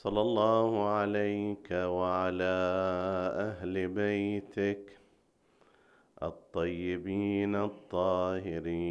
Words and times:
صلى 0.00 0.20
الله 0.20 0.88
عليك 0.88 1.68
وعلى 1.72 2.56
أهل 3.48 3.88
بيتك 3.88 4.98
الطيبين 6.22 7.56
الطاهرين. 7.56 8.86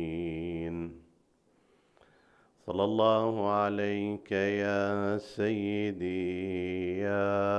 صلى 2.65 2.83
الله 2.83 3.49
عليك 3.49 4.31
يا 4.31 5.17
سيدي 5.17 6.99
يا 6.99 7.49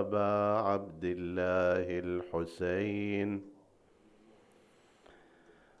أبا 0.00 0.32
عبد 0.68 1.04
الله 1.04 1.98
الحسين. 2.04 3.59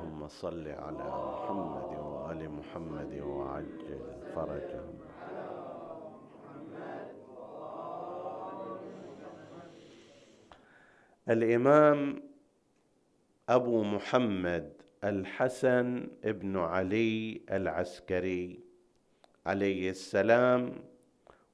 اللهم 0.00 0.28
صل 0.28 0.68
على 0.68 1.06
محمد 1.28 1.98
وآل 1.98 2.50
محمد 2.50 3.20
وعجل 3.20 4.00
فرجهم 4.34 4.98
الإمام 11.28 12.22
أبو 13.48 13.82
محمد 13.82 14.72
الحسن 15.04 16.08
بن 16.24 16.56
علي 16.56 17.40
العسكري 17.50 18.60
عليه 19.46 19.90
السلام 19.90 20.72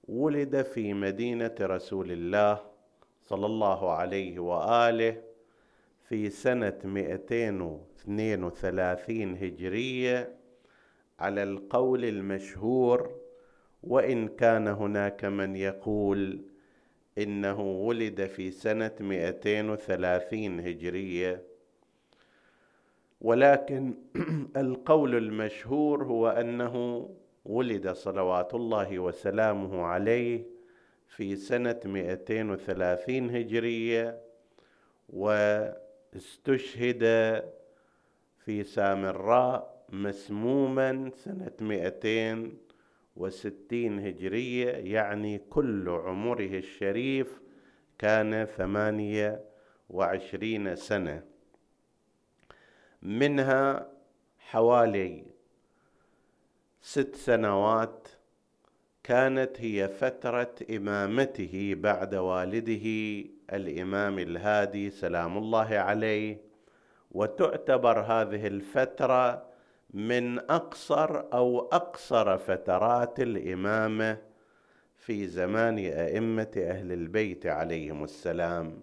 ولد 0.08 0.62
في 0.62 0.94
مدينة 0.94 1.54
رسول 1.60 2.12
الله 2.12 2.60
صلى 3.22 3.46
الله 3.46 3.92
عليه 3.92 4.38
وآله 4.38 5.25
في 6.08 6.30
سنة 6.30 6.78
232 6.84 9.36
هجرية 9.36 10.36
على 11.18 11.42
القول 11.42 12.04
المشهور 12.04 13.10
وإن 13.82 14.28
كان 14.28 14.68
هناك 14.68 15.24
من 15.24 15.56
يقول 15.56 16.44
إنه 17.18 17.60
ولد 17.60 18.26
في 18.26 18.50
سنة 18.50 18.92
230 19.00 20.60
هجرية. 20.60 21.42
ولكن 23.20 23.94
القول 24.56 25.14
المشهور 25.14 26.04
هو 26.04 26.28
أنه 26.28 27.08
ولد 27.44 27.88
صلوات 27.88 28.54
الله 28.54 28.98
وسلامه 28.98 29.82
عليه 29.82 30.44
في 31.06 31.36
سنة 31.36 31.80
230 31.84 33.30
هجرية 33.30 34.20
واستشهد 36.16 37.02
في 38.44 38.64
سامراء 38.64 39.84
مسموما 39.88 41.10
سنة 41.14 41.52
260 41.60 43.98
هجرية 43.98 44.70
يعني 44.70 45.38
كل 45.38 45.88
عمره 45.88 46.58
الشريف 46.58 47.40
كان 47.98 48.44
ثمانية 48.44 49.44
وعشرين 49.90 50.76
سنة. 50.76 51.22
منها 53.02 53.90
حوالي 54.38 55.24
ست 56.80 57.14
سنوات 57.14 58.08
كانت 59.04 59.60
هي 59.60 59.88
فترة 59.88 60.54
إمامته 60.70 61.74
بعد 61.78 62.14
والده 62.14 62.86
الإمام 63.52 64.18
الهادي 64.18 64.90
سلام 64.90 65.38
الله 65.38 65.78
عليه 65.78 66.40
وتعتبر 67.10 68.00
هذه 68.00 68.46
الفترة 68.46 69.46
من 69.90 70.38
أقصر 70.38 71.24
أو 71.32 71.60
أقصر 71.60 72.38
فترات 72.38 73.20
الامامه 73.20 74.18
في 74.96 75.26
زمان 75.26 75.78
أئمة 75.78 76.50
أهل 76.56 76.92
البيت 76.92 77.46
عليهم 77.46 78.04
السلام. 78.04 78.80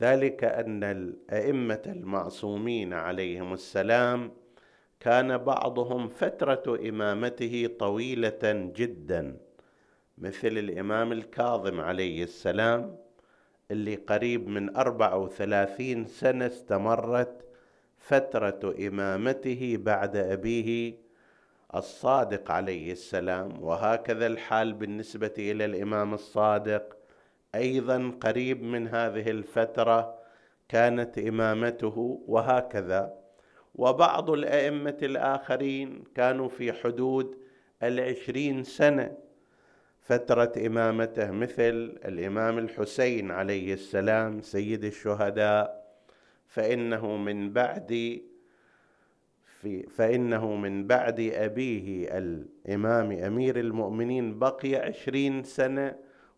ذلك 0.00 0.44
أن 0.44 0.84
الأئمة 0.84 1.82
المعصومين 1.86 2.92
عليهم 2.92 3.52
السلام 3.52 4.32
كان 5.00 5.38
بعضهم 5.38 6.08
فترة 6.08 6.88
إمامته 6.88 7.70
طويلة 7.78 8.70
جدا 8.76 9.36
مثل 10.18 10.48
الإمام 10.48 11.12
الكاظم 11.12 11.80
عليه 11.80 12.22
السلام. 12.22 13.07
اللي 13.70 13.94
قريب 13.94 14.48
من 14.48 14.76
أربع 14.76 15.14
وثلاثين 15.14 16.04
سنة 16.06 16.46
استمرت 16.46 17.44
فترة 17.98 18.74
إمامته 18.86 19.76
بعد 19.80 20.16
أبيه 20.16 20.94
الصادق 21.74 22.50
عليه 22.50 22.92
السلام. 22.92 23.62
وهكذا 23.62 24.26
الحال 24.26 24.72
بالنسبة 24.72 25.34
إلى 25.38 25.64
الإمام 25.64 26.14
الصادق. 26.14 26.96
أيضا 27.54 28.12
قريب 28.20 28.62
من 28.62 28.88
هذه 28.88 29.30
الفترة 29.30 30.18
كانت 30.68 31.18
إمامته 31.18 32.22
وهكذا. 32.26 33.14
وبعض 33.74 34.30
الأئمة 34.30 34.98
الآخرين 35.02 36.04
كانوا 36.14 36.48
في 36.48 36.72
حدود 36.72 37.38
العشرين 37.82 38.64
سنة. 38.64 39.27
فترة 40.08 40.52
إمامته 40.66 41.30
مثل 41.30 41.98
الإمام 42.04 42.58
الحسين 42.58 43.30
عليه 43.30 43.74
السلام 43.74 44.40
سيد 44.40 44.84
الشهداء. 44.84 45.88
فإنه 46.46 47.16
من 47.16 47.52
بعد 47.52 48.20
في 49.44 49.82
فإنه 49.82 50.56
من 50.56 50.86
بعد 50.86 51.20
أبيه 51.20 52.08
الإمام 52.18 53.12
أمير 53.12 53.60
المؤمنين 53.60 54.38
بقي 54.38 54.74
عشرين 54.74 55.42
سنة 55.42 55.94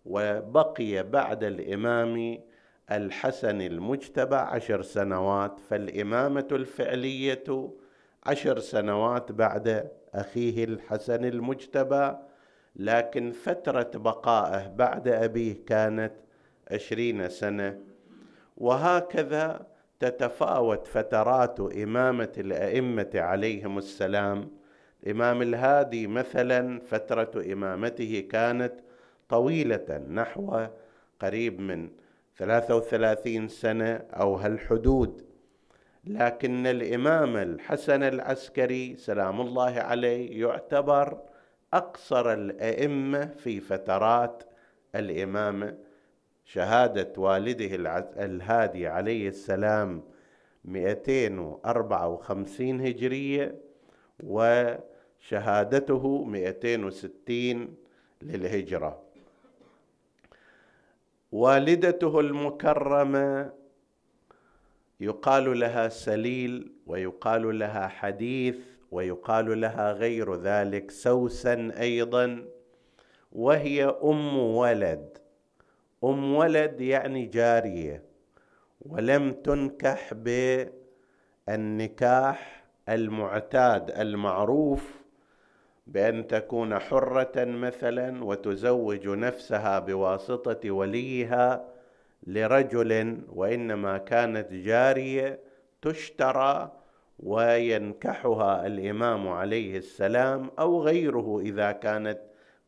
وبقي 0.07 1.03
بعد 1.03 1.45
الإمام 1.45 2.39
الحسن 2.91 3.61
المجتبى 3.61 4.37
عشر 4.37 4.83
سنوات. 4.83 5.61
فالإمامة 5.61 6.49
الفعلية 6.53 7.71
عشر 8.27 8.59
سنوات 8.59 9.33
بعد 9.33 9.91
أخيه 10.15 10.65
الحسن 10.65 11.25
المجتبى. 11.25 12.17
لكن 12.77 13.33
فترة 13.33 13.91
بقائه 13.95 14.69
بعد 14.69 15.09
أبيه 15.09 15.57
كانت 15.67 16.13
عشرين 16.71 17.29
سنة. 17.29 17.79
وهكذا 18.57 19.67
تتفاوت 20.01 20.87
فترات 20.87 21.61
إمامة 21.61 22.33
الأئمة 22.39 23.11
عليهم 23.15 23.79
السلام. 23.79 24.51
الإمام 25.03 25.43
الهادي 25.43 26.07
مثلا 26.07 26.81
فترة 26.81 27.53
إمامته 27.53 28.27
كانت 28.31 28.73
طويلة 29.29 30.01
نحو 30.11 30.67
قريب 31.21 31.61
من 31.61 31.91
ثلاثة 32.39 32.77
وثلاثين 32.77 33.49
سنة 33.49 34.03
أو 34.11 34.35
هالحدود. 34.35 35.25
لكن 36.05 36.67
الإمام 36.67 37.37
الحسن 37.37 38.03
العسكري 38.03 38.97
سلام 38.97 39.41
الله 39.41 39.81
عليه 39.81 40.41
يعتبر 40.41 41.19
أقصر 41.75 42.33
الأئمة 42.33 43.27
في 43.27 43.61
فترات 43.61 44.43
الإمامة 44.95 45.77
شهادة 46.45 47.13
والده 47.17 47.75
الهادي 48.25 48.87
عليه 48.87 49.29
السلام 49.29 50.03
254 50.65 52.81
هجرية 52.81 53.55
وشهادته 54.23 56.25
260 56.25 57.75
للهجرة. 58.23 59.03
والدته 61.33 62.21
المكرمة 62.21 63.53
يقال 65.01 65.61
لها 65.61 65.89
سليل 65.89 66.73
ويقال 66.87 67.59
لها 67.59 67.89
حديث 67.89 68.57
ويقال 68.91 69.61
لها 69.61 69.93
غير 69.93 70.35
ذلك 70.35 70.91
سوسن 70.91 71.71
أيضا 71.71 72.45
وهي 73.33 73.85
أم 73.85 74.39
ولد. 74.39 75.19
أم 76.05 76.35
ولد 76.35 76.81
يعني 76.81 77.27
جارية. 77.27 78.03
ولم 78.81 79.33
تنكح 79.33 80.15
بالنكاح 81.49 82.65
المعتاد 82.89 83.91
المعروف 83.91 85.01
بأن 85.87 86.27
تكون 86.27 86.79
حرة 86.79 87.33
مثلا 87.37 88.25
وتزوج 88.25 89.09
نفسها 89.09 89.79
بواسطة 89.79 90.71
وليها 90.71 91.69
لرجل 92.27 93.21
وإنما 93.29 93.99
كانت 93.99 94.53
جارية 94.53 95.41
تشترى 95.83 96.80
وينكحها 97.23 98.67
الإمام 98.67 99.29
عليه 99.29 99.79
السلام 99.79 100.51
أو 100.59 100.83
غيره 100.83 101.41
إذا 101.41 101.73
كانت 101.73 102.19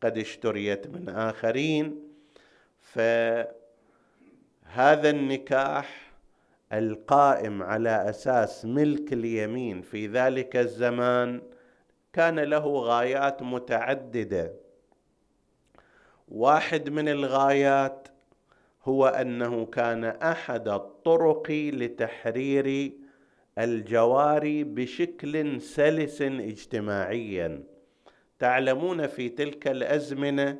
قد 0.03 0.17
اشتريت 0.17 0.87
من 0.87 1.09
آخرين. 1.09 1.99
فهذا 2.81 3.49
النكاح 5.09 6.11
القائم 6.73 7.63
على 7.63 8.09
أساس 8.09 8.65
ملك 8.65 9.13
اليمين 9.13 9.81
في 9.81 10.07
ذلك 10.07 10.55
الزمان 10.55 11.41
كان 12.13 12.39
له 12.39 12.67
غايات 12.67 13.43
متعددة. 13.43 14.53
واحد 16.27 16.89
من 16.89 17.09
الغايات 17.09 18.07
هو 18.85 19.07
أنه 19.07 19.65
كان 19.65 20.03
أحد 20.03 20.67
الطرق 20.67 21.51
لتحرير 21.51 22.91
الجواري 23.57 24.63
بشكل 24.63 25.61
سلس 25.61 26.21
اجتماعيا. 26.21 27.63
تعلمون 28.39 29.07
في 29.07 29.29
تلك 29.29 29.67
الأزمنة 29.67 30.59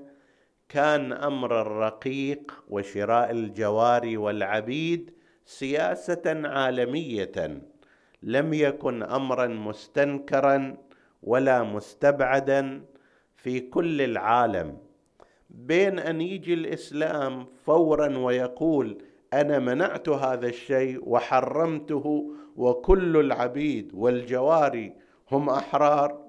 كان 0.70 1.14
أمر 1.14 1.62
الرقيق 1.62 2.64
وشراء 2.70 3.32
الجواري 3.32 4.18
والعبيد 4.18 5.12
سياسة 5.46 6.22
عالمية. 6.26 7.62
لم 8.24 8.54
يكن 8.54 9.04
امرا 9.04 9.48
مستنكرا 9.48 10.78
ولا 11.24 11.64
مستبعدا 11.64 12.86
في 13.36 13.60
كل 13.60 14.02
العالم. 14.02 14.78
بين 15.50 16.00
أن 16.00 16.22
يجي 16.22 16.54
الإسلام 16.54 17.46
فورا 17.66 18.18
ويقول 18.18 18.98
أنا 19.34 19.60
منعت 19.60 20.10
هذا 20.10 20.48
الشيء 20.48 21.10
وحرمته 21.10 22.34
وكل 22.56 23.18
العبيد 23.18 23.92
والجواري 23.94 24.94
هم 25.32 25.50
أحرار. 25.50 26.24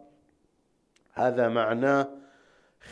هذا 1.12 1.49
معناه 1.49 2.09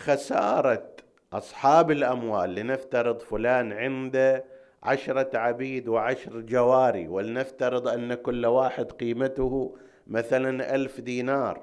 خسارة 0.05 0.89
أصحاب 1.33 1.91
الأموال. 1.91 2.55
لنفترض 2.55 3.21
فلان 3.21 3.73
عنده 3.73 4.45
عشرة 4.83 5.39
عبيد 5.39 5.89
وعشر 5.89 6.41
جواري 6.41 7.09
ولنفترض 7.09 7.89
أن 7.89 8.15
كل 8.15 8.47
واحد 8.47 8.93
قيمته 8.93 9.77
مثلا 10.07 10.75
ألف 10.75 11.01
دينار. 11.01 11.63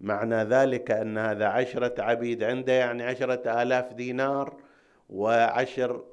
معنى 0.00 0.44
ذلك 0.44 0.90
أن 0.90 1.18
هذا 1.18 1.46
عشرة 1.46 2.02
عبيد 2.02 2.42
عنده 2.42 2.72
يعني 2.72 3.02
عشرة 3.02 3.62
آلاف 3.62 3.92
دينار 3.92 4.56
وعشر 5.10 6.04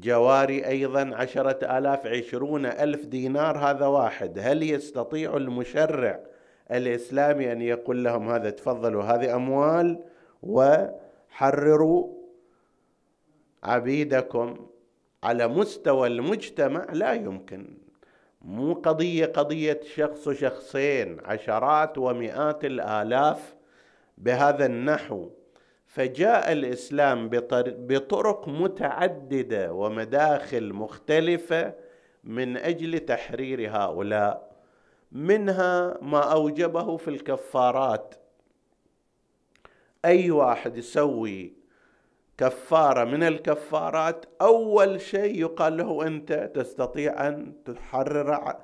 جواري 0.00 0.66
أيضا 0.66 1.14
عشرة 1.14 1.78
آلاف 1.78 2.06
عشرون 2.06 2.66
ألف 2.66 3.06
دينار 3.06 3.58
هذا 3.58 3.86
واحد. 3.86 4.38
هل 4.38 4.62
يستطيع 4.62 5.36
المشرع 5.36 6.20
الإسلامي 6.70 7.52
أن 7.52 7.62
يقول 7.62 8.04
لهم 8.04 8.30
هذا 8.30 8.50
تفضلوا 8.50 9.02
هذه 9.02 9.34
أموال 9.34 10.04
وحرروا 10.42 12.08
عبيدكم 13.62 14.66
على 15.22 15.48
مستوى 15.48 16.08
المجتمع؟ 16.08 16.86
لا 16.92 17.12
يمكن. 17.12 17.78
مو 18.42 18.72
قضية 18.72 19.26
قضية 19.26 19.80
شخص 19.94 20.28
وشخصين 20.28 21.20
عشرات 21.24 21.98
ومئات 21.98 22.64
الآلاف 22.64 23.54
بهذا 24.18 24.66
النحو. 24.66 25.30
فجاء 25.94 26.52
الإسلام 26.52 27.28
بطرق 27.64 28.48
متعددة 28.48 29.72
ومداخل 29.72 30.72
مختلفة 30.72 31.74
من 32.24 32.56
أجل 32.56 32.98
تحرير 32.98 33.70
هؤلاء. 33.70 34.54
منها 35.12 35.98
ما 36.02 36.32
أوجبه 36.32 36.96
في 36.96 37.08
الكفارات. 37.08 38.14
أي 40.04 40.30
واحد 40.30 40.76
يسوي 40.76 41.52
كفارة 42.38 43.04
من 43.04 43.22
الكفارات 43.22 44.24
أول 44.40 45.00
شيء 45.00 45.40
يقال 45.40 45.76
له 45.76 46.06
أنت 46.06 46.50
تستطيع 46.54 47.28
أن 47.28 47.52
تحرر 47.64 48.56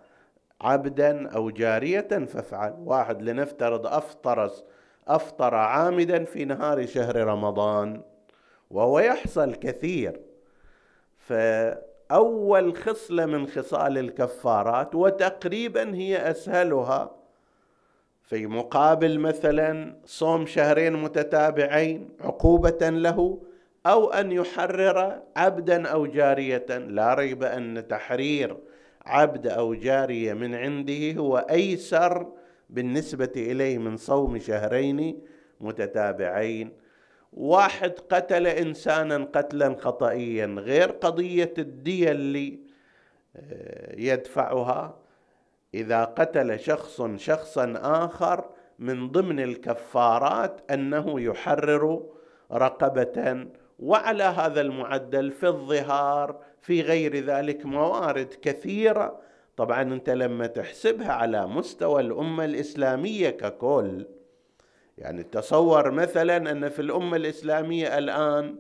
عبدا 0.61 1.29
أو 1.29 1.51
جارية 1.51 2.09
فافعل. 2.09 2.75
واحد 2.79 3.23
لنفترض 3.23 3.87
أفطر 3.87 4.51
أفطر 5.15 5.55
عامدا 5.55 6.25
في 6.25 6.45
نهار 6.45 6.87
شهر 6.87 7.17
رمضان 7.17 8.03
وهو 8.71 8.99
يحصل 8.99 9.55
كثير. 9.55 10.21
فأول 11.17 12.77
خصلة 12.77 13.27
من 13.27 13.47
خصال 13.47 13.99
الكفارات 13.99 14.95
وتقريبا 14.95 15.95
هي 15.95 16.31
أسهلها 16.31 17.11
في 18.23 18.47
مقابل 18.47 19.19
مثلا 19.19 19.97
صوم 20.05 20.47
شهرين 20.47 20.93
متتابعين 20.93 22.09
عقوبة 22.21 22.89
له 22.89 23.39
أو 23.87 24.11
أن 24.11 24.33
يحرر 24.33 25.23
عبدا 25.37 25.89
أو 25.89 26.07
جارية. 26.07 26.67
لا 26.69 27.15
ريب 27.15 27.43
أن 27.43 27.89
تحرير 27.89 28.57
عبد 29.07 29.47
أو 29.47 29.75
جارية 29.75 30.33
من 30.33 30.55
عنده 30.55 31.13
هو 31.13 31.39
أيسر 31.51 32.27
بالنسبة 32.71 33.33
إليه 33.37 33.79
من 33.79 33.97
صوم 33.97 34.39
شهرين 34.39 35.21
متتابعين. 35.61 36.73
واحد 37.33 37.93
قتل 38.11 38.47
إنسانا 38.47 39.29
قتلا 39.33 39.77
خطئيا 39.79 40.47
غير 40.47 40.91
قضية 40.91 41.55
الدية 41.59 42.11
اللي 42.11 42.59
آه، 43.37 43.95
يدفعها. 43.97 44.99
إذا 45.75 46.05
قتل 46.05 46.61
شخص 46.61 47.03
شخصا 47.03 47.73
آخر 47.77 48.45
من 48.79 49.09
ضمن 49.09 49.41
الكفارات 49.41 50.61
أنه 50.71 51.21
يحرر 51.21 52.03
رقبة. 52.53 53.47
وعلى 53.79 54.25
هذا 54.25 54.61
المعدل 54.61 55.33
في 55.33 55.47
الظهار 55.47 56.41
في 56.61 56.81
غير 56.83 57.17
ذلك 57.17 57.67
موارد 57.67 58.35
كثيرة 58.43 59.21
طبعا 59.61 59.83
أنت 59.83 60.11
لما 60.11 60.47
تحسبها 60.47 61.13
على 61.13 61.47
مستوى 61.47 62.01
الأمة 62.01 62.45
الإسلامية 62.45 63.31
ككل 63.31 64.07
يعني 64.99 65.23
تصور 65.23 65.91
مثلا 65.91 66.37
أن 66.51 66.69
في 66.69 66.83
الأمة 66.83 67.17
الإسلامية 67.17 67.99
الآن 67.99 68.57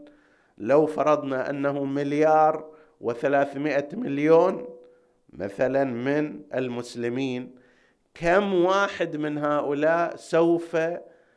لو 0.58 0.86
فرضنا 0.86 1.50
أنه 1.50 1.84
مليار 1.84 2.70
وثلاثمائة 3.00 3.88
مليون 3.92 4.68
مثلا 5.32 5.84
من 5.84 6.40
المسلمين 6.54 7.54
كم 8.14 8.54
واحد 8.54 9.16
من 9.16 9.38
هؤلاء 9.38 10.16
سوف 10.16 10.76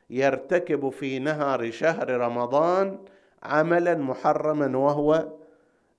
يرتكب 0.10 0.90
في 0.90 1.20
نهار 1.20 1.72
شهر 1.72 2.10
رمضان 2.10 3.00
عملا 3.44 3.96
محرما 3.96 4.78
وهو 4.78 5.28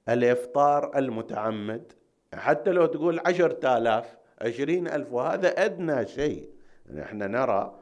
الإفطار 0.09 0.99
المتعمد؟ 0.99 1.93
حتى 2.37 2.71
لو 2.71 2.87
تقول 2.87 3.21
عشرة 3.27 3.79
آلاف 3.79 4.17
عشرين 4.41 4.89
ألف 4.89 5.13
وهذا 5.13 5.65
أدنى 5.65 6.07
شيء. 6.07 6.49
نحن 6.95 7.19
نرى 7.19 7.75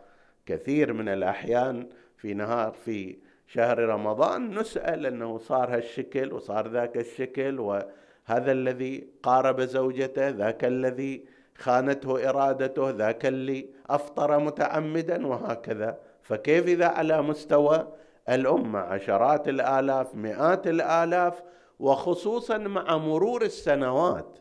كثير 0.47 0.93
من 0.93 1.09
الأحيان 1.09 1.89
في 2.17 2.35
نهار 2.35 2.73
في 2.73 3.17
شهر 3.47 3.79
رمضان 3.79 4.59
نسأل 4.59 5.07
أنه 5.07 5.39
صار 5.39 5.77
هالشكل 5.77 6.33
وصار 6.33 6.69
ذاك 6.69 6.97
الشكل 6.97 7.61
وهل 7.61 7.87
هذا 8.25 8.53
الذي 8.53 9.07
قارب 9.23 9.61
زوجته 9.61 10.29
ذاك 10.29 10.65
الذي 10.65 11.25
خانته 11.59 12.29
إرادته 12.29 12.91
ذاك 12.91 13.27
اللي 13.27 13.69
أفطر 13.91 14.39
متعمدا 14.39 15.27
وهكذا. 15.27 15.99
فكيف 16.23 16.67
إذا 16.67 16.87
على 16.87 17.23
مستوى 17.23 17.89
الأمة؟ 18.29 18.79
عشرات 18.79 19.49
الآلاف 19.49 20.15
مئات 20.15 20.67
الآلاف 20.67 21.43
وخصوصا 21.79 22.59
مع 22.59 22.97
مرور 22.97 23.43
السنوات. 23.43 24.39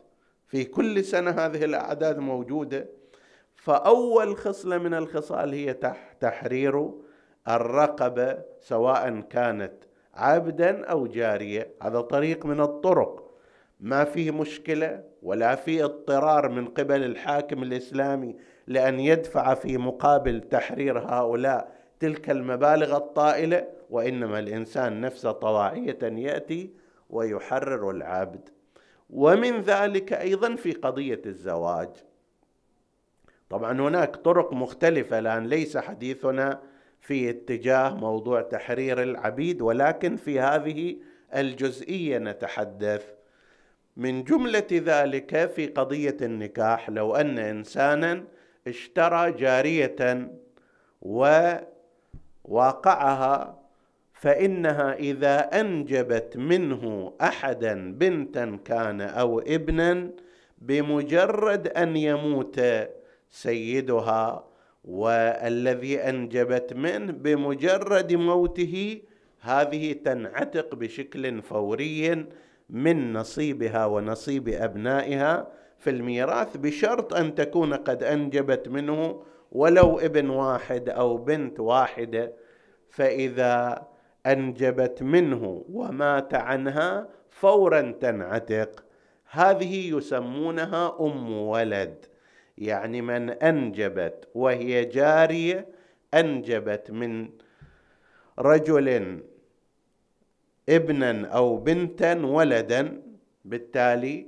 في 0.52 0.64
كل 0.64 1.04
سنة 1.04 1.30
هذه 1.30 1.64
الأعداد 1.64 2.18
موجودة. 2.18 2.88
فأول 3.54 4.36
خصلة 4.36 4.78
من 4.78 4.94
الخصال 4.94 5.52
هي 5.54 5.76
تحرير 6.20 6.90
الرقبة 7.48 8.38
سواء 8.60 9.20
كانت 9.20 9.72
عبدا 10.14 10.84
أو 10.84 11.06
جارية. 11.06 11.74
هذا 11.82 12.00
طريق 12.00 12.46
من 12.46 12.60
الطرق. 12.60 13.30
ما 13.80 14.04
فيه 14.04 14.30
مشكلة 14.30 15.04
ولا 15.22 15.54
في 15.54 15.84
اضطرار 15.84 16.48
من 16.48 16.66
قبل 16.66 17.04
الحاكم 17.04 17.62
الإسلامي 17.62 18.36
لأن 18.66 19.00
يدفع 19.00 19.54
في 19.54 19.78
مقابل 19.78 20.40
تحرير 20.40 20.98
هؤلاء 20.98 21.72
تلك 22.00 22.30
المبالغ 22.30 22.96
الطائلة 22.96 23.68
وإنما 23.90 24.38
الإنسان 24.38 25.00
نفسه 25.00 25.32
طواعية 25.32 25.98
يأتي 26.02 26.70
ويحرر 27.10 27.90
العبد. 27.90 28.48
ومن 29.12 29.60
ذلك 29.60 30.12
أيضا 30.12 30.56
في 30.56 30.72
قضية 30.72 31.22
الزواج. 31.26 31.88
طبعا 33.50 33.80
هناك 33.80 34.16
طرق 34.16 34.52
مختلفة 34.52 35.18
الآن 35.18 35.46
ليس 35.46 35.76
حديثنا 35.76 36.60
في 37.00 37.30
اتجاه 37.30 37.94
موضوع 37.94 38.40
تحرير 38.42 39.02
العبيد 39.02 39.62
ولكن 39.62 40.16
في 40.16 40.40
هذه 40.40 40.96
الجزئية 41.34 42.18
نتحدث. 42.18 43.06
من 43.96 44.24
جملة 44.24 44.66
ذلك 44.72 45.50
في 45.50 45.66
قضية 45.66 46.16
النكاح 46.22 46.90
لو 46.90 47.16
أن 47.16 47.38
انسانا 47.38 48.24
اشترى 48.66 49.32
جارية 49.32 50.30
وواقعها 52.44 53.61
فإنها 54.22 54.94
إذا 54.94 55.38
أنجبت 55.60 56.36
منه 56.36 57.12
أحدا 57.20 57.92
بنتا 57.92 58.58
كان 58.64 59.00
أو 59.00 59.38
ابنا 59.40 60.10
بمجرد 60.58 61.68
أن 61.68 61.96
يموت 61.96 62.60
سيدها 63.30 64.44
والذي 64.84 66.00
أنجبت 66.00 66.72
منه 66.72 67.12
بمجرد 67.12 68.12
موته 68.12 69.00
هذه 69.40 69.92
تنعتق 69.92 70.74
بشكل 70.74 71.42
فوري 71.42 72.26
من 72.70 73.12
نصيبها 73.12 73.86
ونصيب 73.86 74.48
أبنائها 74.48 75.48
في 75.78 75.90
الميراث 75.90 76.56
بشرط 76.56 77.14
أن 77.14 77.34
تكون 77.34 77.74
قد 77.74 78.02
أنجبت 78.02 78.68
منه 78.68 79.22
ولو 79.52 79.98
ابن 79.98 80.30
واحد 80.30 80.88
أو 80.88 81.16
بنت 81.16 81.60
واحدة. 81.60 82.32
فإذا 82.88 83.91
أنجبت 84.26 85.02
منه 85.02 85.64
ومات 85.72 86.34
عنها 86.34 87.08
فورا 87.30 87.80
تنعتق. 88.00 88.84
هذه 89.30 89.96
يسمونها 89.96 90.96
أم 91.00 91.32
ولد 91.32 92.06
يعني 92.58 93.02
من 93.02 93.30
أنجبت 93.30 94.28
وهي 94.34 94.84
جارية 94.84 95.68
أنجبت 96.14 96.90
من 96.90 97.30
رجل 98.38 99.20
ابنا 100.68 101.26
أو 101.26 101.56
بنتا 101.56 102.26
ولدا 102.26 103.02
بالتالي 103.44 104.26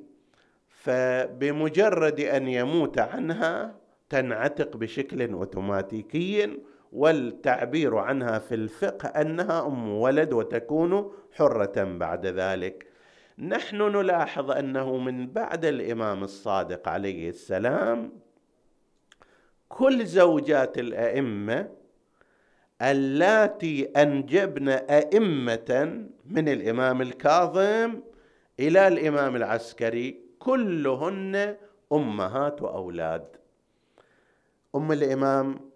فبمجرد 0.69 2.21
أن 2.21 2.49
يموت 2.49 2.99
عنها 2.99 3.75
تنعتق 4.11 4.77
بشكل 4.77 5.33
أوتوماتيكي 5.33 6.59
والتعبير 6.95 7.97
عنها 7.97 8.39
في 8.39 8.55
الفقه 8.55 9.09
أنها 9.09 9.67
أم 9.67 9.89
ولد 9.89 10.33
وتكون 10.33 11.13
حرة 11.33 11.85
بعد 11.85 12.27
ذلك. 12.27 12.87
نحن 13.39 13.77
نلاحظ 13.77 14.51
أنه 14.51 14.97
من 14.97 15.27
بعد 15.27 15.65
الإمام 15.65 16.25
الصادق 16.25 16.89
عليه 16.89 17.29
السلام 17.29 18.13
كل 19.69 20.07
زوجات 20.07 20.79
الأئمة 20.79 21.69
اللاتي 22.83 23.85
أنجبن 23.85 24.69
أئمة 24.69 26.05
من 26.25 26.49
الإمام 26.49 27.03
الكاظم 27.03 28.01
إلى 28.61 28.89
الإمام 28.89 29.37
العسكري 29.37 30.21
كلهن 30.39 31.57
أمهات 31.93 32.63
وأولاد. 32.63 33.27
أم 34.75 34.93
الإمام 34.93 35.74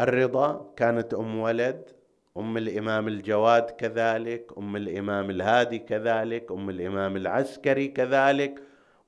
الرضا 0.00 0.72
كانت 0.76 1.14
أم 1.14 1.38
ولد 1.38 1.90
أم 2.36 2.56
الإمام 2.56 3.08
الجواد 3.08 3.70
كذلك 3.70 4.52
أم 4.58 4.76
الإمام 4.76 5.30
الهادي 5.30 5.78
كذلك 5.78 6.52
أم 6.52 6.70
الإمام 6.70 7.16
العسكري 7.16 7.88
كذلك 7.88 8.62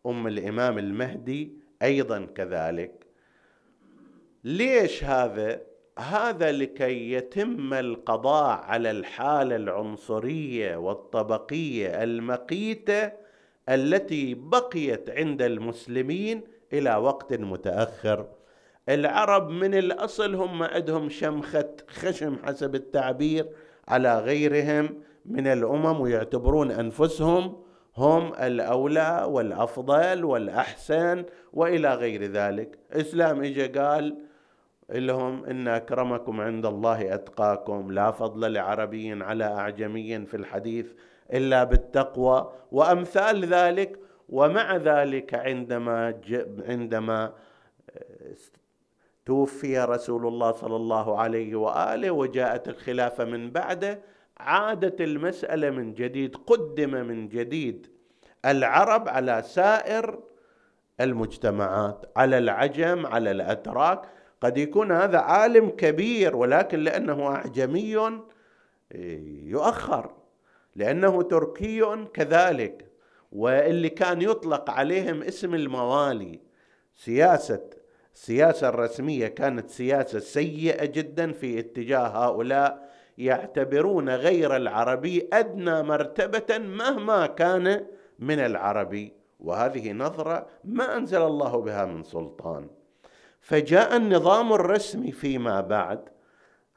أم 0.07 0.27
الإمام 0.27 0.79
المهدي 0.79 1.53
أيضا 1.83 2.27
كذلك. 2.35 3.07
ليش 4.45 5.05
هذا؟ 5.05 5.61
هذا 5.99 6.53
لكي 6.53 7.13
يتم 7.13 7.75
القضاء 7.75 8.61
على 8.61 8.91
الحالة 8.91 9.57
العنصرية 9.57 10.77
والطبقية 10.77 12.03
المقيتة 12.03 13.13
التي 13.69 14.35
بقيت 14.35 15.11
عند 15.11 15.43
المسلمين 15.43 16.41
إلى 16.73 16.97
وقت 16.97 17.33
متأخر. 17.33 18.27
العرب 18.89 19.49
من 19.49 19.75
الأصل 19.75 20.35
هم 20.35 20.63
عندهم 20.63 21.09
شمخة 21.09 21.69
خشم 21.89 22.37
حسب 22.45 22.75
التعبير 22.75 23.49
على 23.89 24.19
غيرهم 24.19 25.03
من 25.27 25.47
الأمم 25.47 26.01
ويعتبرون 26.01 26.71
أنفسهم 26.71 27.63
هم 27.97 28.33
الأولى 28.35 29.27
والأفضل 29.29 30.25
والأحسن 30.25 31.25
وإلى 31.53 31.95
غير 31.95 32.23
ذلك. 32.23 32.79
إسلام 32.93 33.45
اجى 33.45 33.67
قال 33.67 34.17
لهم 34.91 35.45
إن 35.45 35.69
أكرمكم 35.69 36.41
عند 36.41 36.67
الله 36.67 37.15
أتقاكم 37.15 37.93
لا 37.93 38.11
فضل 38.11 38.53
لعربي 38.53 39.23
على 39.23 39.45
اعجمي 39.45 40.27
في 40.27 40.37
الحديث 40.37 40.93
إلا 41.33 41.65
بالتقوى. 41.65 42.53
وأمثال 42.73 43.45
ذلك 43.45 43.99
ومع 44.29 44.77
ذلك 44.77 45.35
عندما 45.35 46.21
عندما 46.69 47.33
توفي 49.27 49.79
رسول 49.79 50.27
الله 50.27 50.53
صلى 50.53 50.77
الله 50.77 51.21
عليه 51.21 51.57
وآله 51.57 52.11
وجاءت 52.11 52.69
الخلافة 52.69 53.25
من 53.25 53.51
بعده 53.51 54.01
عادت 54.39 55.01
المسألة 55.01 55.71
من 55.71 55.95
جديد 55.95 56.37
قدم 56.37 56.91
من 56.91 57.29
جديد 57.29 57.87
العرب 58.45 59.09
على 59.09 59.43
سائر 59.47 60.21
المجتمعات 61.01 62.05
على 62.17 62.39
العجم 62.39 63.07
على 63.07 63.31
الأتراك. 63.31 64.03
قد 64.41 64.59
يكون 64.59 64.93
هذا 64.93 65.19
عالم 65.19 65.69
كبير 65.69 66.37
ولكن 66.37 66.79
لأنه 66.79 67.27
أعجمي 67.27 68.21
يؤخر 69.45 70.15
لأنه 70.77 71.23
تركي 71.23 72.07
كذلك. 72.15 72.93
واللي 73.33 73.89
كان 73.89 74.23
يطلق 74.23 74.71
عليهم 74.71 75.23
اسم 75.23 75.55
الموالي 75.55 76.41
سياسة 76.95 77.71
السياسة 78.15 78.69
الرسمية 78.69 79.27
كانت 79.27 79.71
سياسة 79.71 80.19
سيئة 80.19 80.85
جدا 80.85 81.33
في 81.33 81.59
اتجاه 81.59 82.07
هؤلاء 82.07 82.93
يعتبرون 83.19 84.09
غير 84.09 84.57
العربي 84.57 85.29
أدنى 85.33 85.83
مرتبة 85.83 86.59
مهما 86.59 87.27
كان 87.27 87.87
من 88.19 88.39
العربي. 88.39 89.13
وهذه 89.41 89.93
نظرة 89.93 90.47
ما 90.65 90.97
أنزل 90.97 91.23
الله 91.23 91.57
بها 91.57 91.85
من 91.85 92.03
سلطان. 92.03 92.67
فجاء 93.41 93.97
النظام 93.97 94.53
الرسمي 94.53 95.13
فيما 95.13 95.61
بعد 95.61 96.09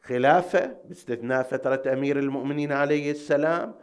خلافة 0.04 0.78
باستثناء 0.86 1.44
فترة 1.44 1.94
أمير 1.94 2.20
المؤمنين 2.20 2.72
عليه 2.72 3.12
السلام 3.12 3.74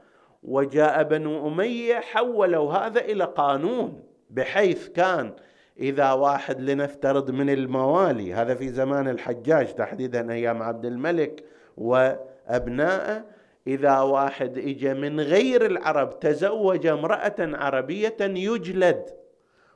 وجاء 0.42 1.02
بنو 1.02 1.48
أمية 1.48 1.94
حولوا 1.94 2.72
هذا 2.72 3.00
إلى 3.00 3.24
قانون 3.24 4.02
بحيث 4.30 4.88
كان 4.88 5.32
إذا 5.80 6.12
واحد 6.12 6.60
لنفترض 6.60 7.30
من 7.30 7.50
الموالي 7.50 8.34
هذا 8.34 8.54
في 8.54 8.68
زمان 8.68 9.08
الحجاج 9.08 9.74
تحديدا 9.74 10.32
أيام 10.32 10.62
عبد 10.62 10.84
الملك 10.84 11.44
وأبنائه. 11.76 13.24
إذا 13.66 14.00
واحد 14.00 14.58
اجى 14.58 14.94
من 14.94 15.20
غير 15.20 15.66
العرب 15.66 16.20
تزوج 16.20 16.86
امرأة 16.86 17.34
عربية 17.38 18.16
يجلد 18.20 19.04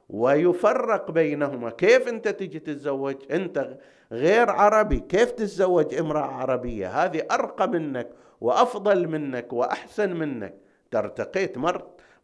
ويفرق 0.09 1.11
بينهما. 1.11 1.71
كيف 1.71 2.09
أنت 2.09 2.29
تجي 2.29 2.59
تتزوج؟ 2.59 3.17
أنت 3.31 3.77
غير 4.13 4.51
عربي. 4.51 5.01
كيف 5.01 5.31
تتزوج 5.31 5.95
امرأة 5.95 6.27
عربية؟ 6.27 7.05
هذه 7.05 7.23
أرقى 7.31 7.69
منك 7.69 8.09
وأفضل 8.41 9.09
منك 9.09 9.53
وأحسن 9.53 10.13
منك. 10.13 10.55
ترتقيت 10.91 11.59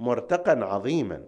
مرتقا 0.01 0.65
عظيما. 0.65 1.23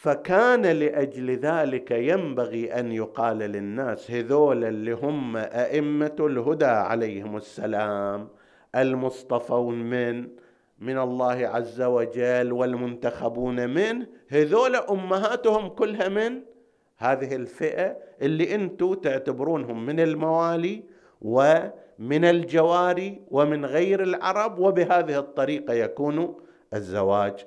فكان 0.00 0.66
لأجل 0.66 1.30
ذلك 1.30 1.90
ينبغي 1.90 2.72
أن 2.80 2.92
يقال 2.92 3.38
للناس 3.38 4.10
هذول 4.10 4.64
اللي 4.64 4.92
هم 4.92 5.36
أئمة 5.36 6.16
الهدى 6.20 6.64
عليهم 6.64 7.36
السلام 7.36 8.28
المصطفون 8.74 9.82
من 9.82 10.28
من 10.78 10.98
الله 10.98 11.46
عز 11.46 11.82
وجل 11.82 12.52
والمنتخبون 12.52 13.70
منه 13.74 14.06
هذول 14.28 14.76
أمهاتهم 14.76 15.68
كلها 15.68 16.08
من؟ 16.08 16.40
هذه 16.96 17.34
الفئة 17.34 17.96
اللي 18.22 18.54
أنتم 18.54 18.94
تعتبرونهم 18.94 19.86
من 19.86 20.00
الموالي 20.00 20.82
ومن 21.22 22.24
الجواري 22.24 23.20
ومن 23.30 23.66
غير 23.66 24.02
العرب 24.02 24.58
وبهذه 24.58 25.18
الطريقة 25.18 25.74
يكون 25.74 26.34
الزواج 26.74 27.46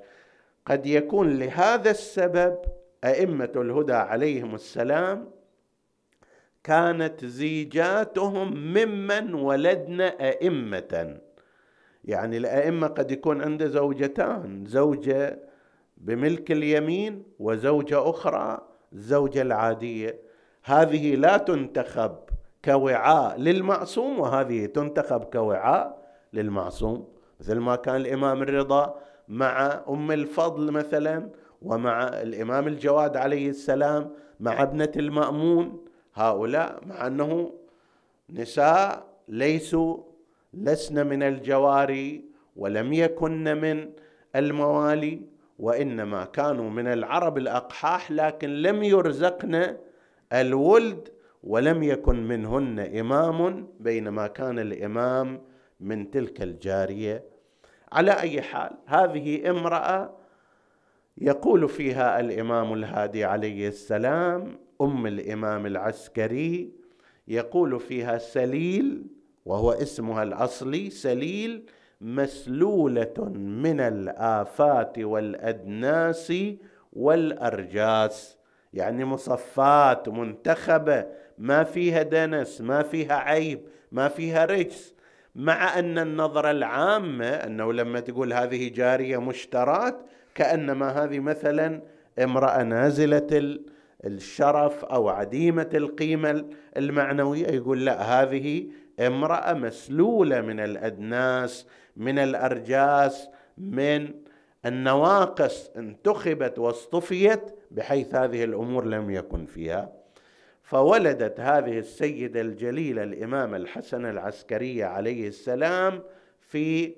قد 0.66 0.86
يكون 0.86 1.38
لهذا 1.38 1.90
السبب 1.90 2.58
أئمة 3.04 3.52
الهدى 3.56 3.92
عليهم 3.92 4.54
السلام 4.54 5.30
كانت 6.64 7.24
زيجاتهم 7.24 8.54
ممن 8.54 9.34
ولدنا 9.34 10.04
أئمة. 10.04 11.18
يعني 12.04 12.36
الأئمة 12.36 12.86
قد 12.86 13.10
يكون 13.10 13.42
عنده 13.42 13.66
زوجتان 13.66 14.64
زوجة 14.66 15.38
بملك 15.96 16.52
اليمين 16.52 17.22
وزوجة 17.38 18.10
أخرى 18.10 18.68
الزوجه 18.92 19.42
العادية. 19.42 20.18
هذه 20.64 21.14
لا 21.14 21.36
تنتخب 21.36 22.16
كوعاء 22.64 23.40
للمعصوم 23.40 24.20
وهذه 24.20 24.66
تنتخب 24.66 25.24
كوعاء 25.24 26.04
للمعصوم 26.32 27.08
مثل 27.40 27.58
ما 27.58 27.76
كان 27.76 27.96
الإمام 27.96 28.42
الرضا 28.42 29.00
مع 29.28 29.84
أم 29.88 30.12
الفضل 30.12 30.70
مثلا 30.70 31.30
ومع 31.62 32.08
الإمام 32.08 32.66
الجواد 32.68 33.16
عليه 33.16 33.48
السلام 33.48 34.10
مع 34.40 34.62
ابنة 34.62 34.92
المأمون. 34.96 35.84
هؤلاء 36.14 36.80
مع 36.86 37.06
أنه 37.06 37.52
نساء 38.30 39.06
ليسوا 39.28 39.96
لسن 40.54 41.06
من 41.06 41.22
الجواري 41.22 42.24
ولم 42.56 42.92
يكن 42.92 43.60
من 43.60 43.90
الموالي 44.36 45.20
وإنما 45.58 46.24
كانوا 46.24 46.70
من 46.70 46.86
العرب 46.86 47.38
الأقحاح 47.38 48.10
لكن 48.10 48.62
لم 48.62 48.82
يرزقن 48.82 49.76
الولد 50.32 51.08
ولم 51.44 51.82
يكن 51.82 52.28
منهن 52.28 52.78
إمام 52.78 53.68
بينما 53.80 54.26
كان 54.26 54.58
الإمام 54.58 55.40
من 55.80 56.10
تلك 56.10 56.42
الجارية. 56.42 57.24
على 57.94 58.20
أي 58.20 58.42
حال. 58.42 58.70
هذه 58.86 59.50
امرأة 59.50 60.16
يقول 61.18 61.68
فيها 61.68 62.20
الإمام 62.20 62.74
الهادي 62.74 63.24
عليه 63.24 63.68
السلام 63.68 64.58
أم 64.80 65.06
الإمام 65.06 65.66
العسكري 65.66 66.72
يقول 67.28 67.80
فيها 67.80 68.18
سليل 68.18 69.06
وهو 69.44 69.72
اسمها 69.72 70.22
الأصلي 70.22 70.90
سليل 70.90 71.66
مسلولة 72.00 73.14
من 73.34 73.80
الآفات 73.80 74.98
والأدناس 74.98 76.32
والأرجاس. 76.92 78.38
يعني 78.72 79.04
مصفات 79.04 80.08
منتخبة 80.08 81.06
ما 81.38 81.64
فيها 81.64 82.02
دنس 82.02 82.60
ما 82.60 82.82
فيها 82.82 83.14
عيب 83.14 83.60
ما 83.92 84.08
فيها 84.08 84.44
رجس. 84.44 84.93
مع 85.34 85.78
أن 85.78 85.98
النظره 85.98 86.50
العامه 86.50 87.26
أنه 87.26 87.72
لما 87.72 88.00
تقول 88.00 88.32
هذه 88.32 88.68
جارية 88.68 89.18
مشترات 89.18 90.00
كأنما 90.34 91.04
هذه 91.04 91.20
مثلا 91.20 91.82
امرأة 92.18 92.62
نازلة 92.62 93.58
الشرف 94.04 94.84
أو 94.84 95.08
عديمة 95.08 95.68
القيمة 95.74 96.44
المعنوية 96.76 97.46
يقول 97.46 97.84
لا 97.84 98.02
هذه 98.02 98.66
امرأة 99.00 99.52
مسلولة 99.52 100.40
من 100.40 100.60
الأدناس 100.60 101.66
من 101.96 102.18
الأرجاس 102.18 103.28
من 103.58 104.14
النواقص 104.66 105.70
انتخبت 105.76 106.58
واصطفيت 106.58 107.42
بحيث 107.70 108.14
هذه 108.14 108.44
الأمور 108.44 108.84
لم 108.84 109.10
يكن 109.10 109.46
فيها 109.46 110.03
فولدت 110.64 111.40
هذه 111.40 111.78
السيدة 111.78 112.40
الجليلة 112.40 113.02
الإمام 113.02 113.54
الحسن 113.54 114.06
العسكري 114.06 114.84
عليه 114.84 115.28
السلام 115.28 116.02
في 116.40 116.94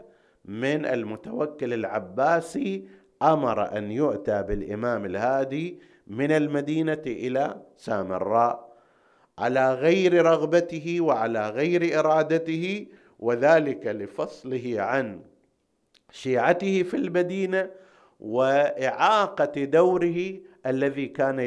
من 0.44 0.87
المتوكل 0.87 1.72
العباسي 1.72 2.85
أمر 3.22 3.79
أن 3.79 3.90
يؤتى 3.90 4.42
بالإمام 4.42 5.05
الهادي 5.05 5.79
من 6.07 6.33
المدينة 6.33 7.03
إلى 7.07 7.62
سامراء 7.77 8.72
على 9.38 9.75
غير 9.75 10.27
رغبته 10.27 11.01
وعلى 11.01 11.51
غير 11.51 11.98
إرادته 11.98 12.87
وذلك 13.18 13.87
لفصله 13.87 14.75
عن 14.79 15.20
شيعته 16.11 16.83
في 16.83 16.96
المدينة 16.96 17.70
وإعاقة 18.20 19.64
دوره 19.64 20.35
الذي 20.66 21.07
كان 21.07 21.38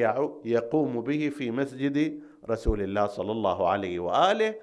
يقوم 0.46 1.02
به 1.02 1.30
في 1.30 1.52
مسجد 1.52 2.20
رسول 2.50 2.82
الله 2.82 3.08
صلى 3.08 3.32
الله 3.32 3.70
عليه 3.70 4.00
وآله 4.00 4.56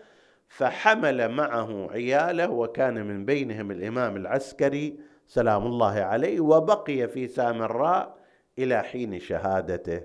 فحمل 0.48 1.28
معه 1.28 1.90
عياله 1.90 2.50
وكان 2.50 3.06
من 3.06 3.24
بينهم 3.24 3.70
الإمام 3.70 4.16
العسكري 4.16 4.98
سلام 5.26 5.66
الله 5.66 6.00
عليه 6.00 6.40
وبقي 6.40 7.08
في 7.08 7.26
سامراء 7.26 8.16
إلى 8.58 8.82
حين 8.82 9.20
شهادته. 9.20 10.02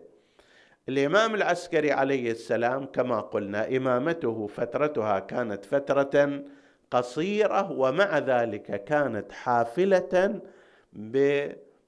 الإمام 0.90 1.36
العسكري 1.36 1.92
عليه 1.92 2.32
السلام 2.32 2.86
كما 2.86 3.20
قلنا 3.20 3.78
إمامته 3.78 4.48
فترتها 4.48 5.20
كانت 5.20 5.66
فترة 5.66 6.44
قصيرة 6.92 7.72
ومع 7.72 8.18
ذلك 8.18 8.84
كانت 8.84 9.32
حافلة 9.32 10.42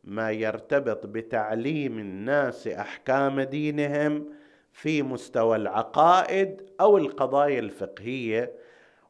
بما 0.03 0.31
يرتبط 0.31 1.05
بتعليم 1.05 1.99
الناس 1.99 2.67
أحكام 2.67 3.41
دينهم 3.41 4.25
في 4.73 5.03
مستوى 5.03 5.55
العقائد 5.55 6.61
أو 6.81 6.97
القضايا 6.97 7.59
الفقهية 7.59 8.51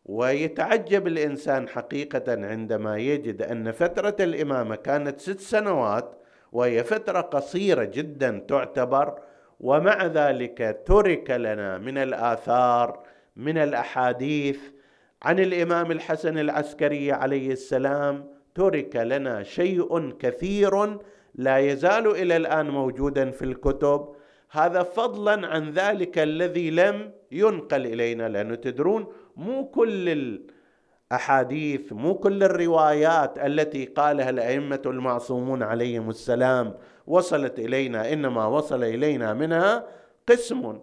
ويتعجب 0.05 1.07
الإنسان 1.07 1.67
حقيقة 1.67 2.47
عندما 2.47 2.97
يجد 2.97 3.41
أن 3.41 3.71
فترة 3.71 4.15
الإمامة 4.19 4.75
كانت 4.75 5.19
ست 5.19 5.39
سنوات 5.39 6.15
وهي 6.51 6.83
فترة 6.83 7.21
قصيرة 7.21 7.83
جدا 7.83 8.45
تعتبر 8.47 9.19
ومع 9.59 10.05
ذلك 10.05 10.81
ترك 10.85 11.31
لنا 11.31 11.77
من 11.77 11.97
الآثار 11.97 13.03
من 13.35 13.57
الأحاديث 13.57 14.59
عن 15.23 15.39
الإمام 15.39 15.91
الحسن 15.91 16.37
العسكري 16.37 17.11
عليه 17.11 17.51
السلام 17.51 18.38
ترك 18.59 18.95
لنا 18.95 19.43
شيء 19.43 20.11
كثير 20.11 20.73
لا 21.35 21.57
يزال 21.57 22.07
إلى 22.07 22.37
الآن 22.37 22.69
موجودا 22.69 23.31
في 23.31 23.45
الكتب. 23.45 24.01
هذا 24.51 24.83
فضلا 24.83 25.47
عن 25.47 25.71
ذلك 25.71 26.19
الذي 26.19 26.71
لم 26.71 27.11
ينقل 27.31 27.85
إلينا 27.85 28.29
لأنه 28.29 28.55
تدرون 28.55 29.07
مو 29.35 29.65
كل 29.65 30.09
الأحاديث 31.11 31.93
مو 31.93 32.15
كل 32.15 32.43
الروايات 32.43 33.39
التي 33.39 33.85
قالها 33.85 34.29
الأئمة 34.29 34.81
المعصومون 34.85 35.63
عليهم 35.63 36.09
السلام 36.09 36.73
وصلت 37.07 37.59
إلينا 37.59 38.13
إنما 38.13 38.45
وصل 38.45 38.83
إلينا 38.83 39.33
منها 39.33 39.87
قسم. 40.27 40.79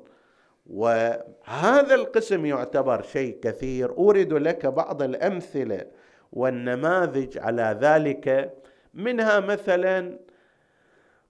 وهذا 0.67 1.95
القسم 1.95 2.47
يعتبر 2.47 3.03
شيء 3.03 3.39
كثير. 3.43 3.91
أورد 3.91 4.33
لك 4.33 4.67
بعض 4.67 5.03
الأمثلة. 5.03 6.06
والنماذج 6.33 7.39
على 7.39 7.79
ذلك. 7.81 8.55
منها 8.95 9.41
مثلا 9.41 10.19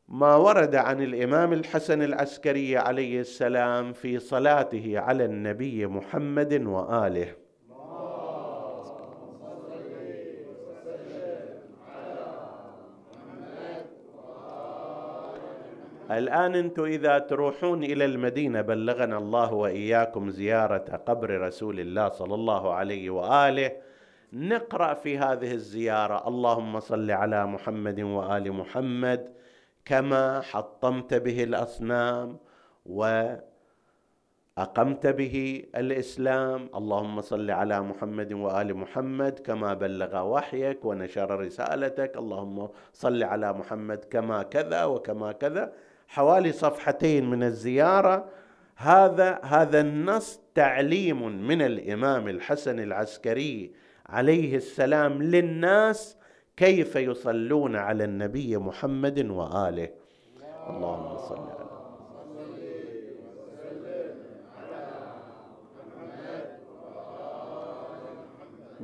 ما 0.09 0.37
ورد 0.37 0.75
عن 0.75 1.03
الإمام 1.03 1.53
الحسن 1.53 2.03
العسكري 2.03 2.77
عليه 2.77 3.21
السلام 3.21 3.93
في 3.93 4.19
صلاته 4.19 4.99
على 4.99 5.25
النبي 5.25 5.87
محمد 5.87 6.63
وآله. 6.67 7.29
الآن 16.11 16.55
أنتم 16.55 16.85
إذا 16.85 17.19
تروحون 17.19 17.85
إلى 17.85 18.05
المدينة 18.05 18.61
بلغنا 18.61 19.19
الله 19.19 19.53
وإياكم 19.53 20.31
زيارة 20.31 21.01
قبر 21.07 21.41
رسول 21.41 21.81
الله 21.81 22.09
صلى 22.09 22.35
الله 22.35 22.75
عليه 22.75 23.11
وآله. 23.11 23.73
نقرأ 24.33 24.95
في 24.95 25.19
هذه 25.19 25.53
الزيارة. 25.53 26.29
اللهم 26.29 26.81
صل 26.81 27.11
على 27.11 27.47
محمد 27.47 28.01
وآل 28.01 28.53
محمد 28.53 29.33
كما 29.85 30.41
حطمت 30.41 31.15
به 31.15 31.45
الأصنام 31.45 32.39
و 32.87 33.31
اقمت 34.59 35.07
به 35.07 35.65
الإسلام. 35.77 36.69
اللهم 36.75 37.21
صل 37.21 37.51
على 37.51 37.81
محمد 37.81 38.33
وآل 38.33 38.77
محمد 38.77 39.39
كما 39.39 39.75
بلغ 39.75 40.27
وحيك 40.27 40.85
ونشر 40.85 41.41
رسالتك. 41.41 42.17
اللهم 42.17 42.69
صل 42.93 43.23
على 43.23 43.53
محمد 43.53 44.05
كما 44.11 44.43
كذا 44.43 44.85
وكما 44.85 45.33
كذا. 45.33 45.73
حوالي 46.09 46.53
صفحتين 46.53 47.31
من 47.31 47.43
الزيارة. 47.43 48.29
هذا 48.77 49.41
هذا 49.43 49.81
النص 49.81 50.41
تعليم 50.55 51.47
من 51.47 51.63
الإمام 51.63 52.29
الحسن 52.29 52.81
العسكري 52.81 53.86
عليه 54.09 54.57
السلام 54.57 55.23
للناس 55.23 56.17
كيف 56.57 56.97
يصلون 56.97 57.77
على 57.77 58.05
النبي 58.05 58.57
محمد 58.57 59.31
وآله. 59.31 59.89
اللهم 60.71 61.17
صل 61.17 61.39
على 61.39 61.67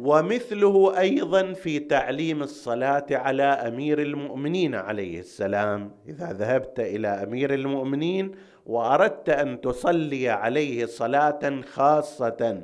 ومثله 0.00 0.98
أيضا 0.98 1.52
في 1.52 1.78
تعليم 1.78 2.42
الصلاة 2.42 3.06
على 3.10 3.42
أمير 3.42 4.02
المؤمنين 4.02 4.74
عليه 4.74 5.20
السلام. 5.20 5.90
إذا 6.08 6.32
ذهبت 6.32 6.80
إلى 6.80 7.08
أمير 7.08 7.54
المؤمنين 7.54 8.32
وأردت 8.66 9.28
أن 9.28 9.60
تصلي 9.60 10.28
عليه 10.28 10.86
صلاة 10.86 11.60
خاصة 11.60 12.62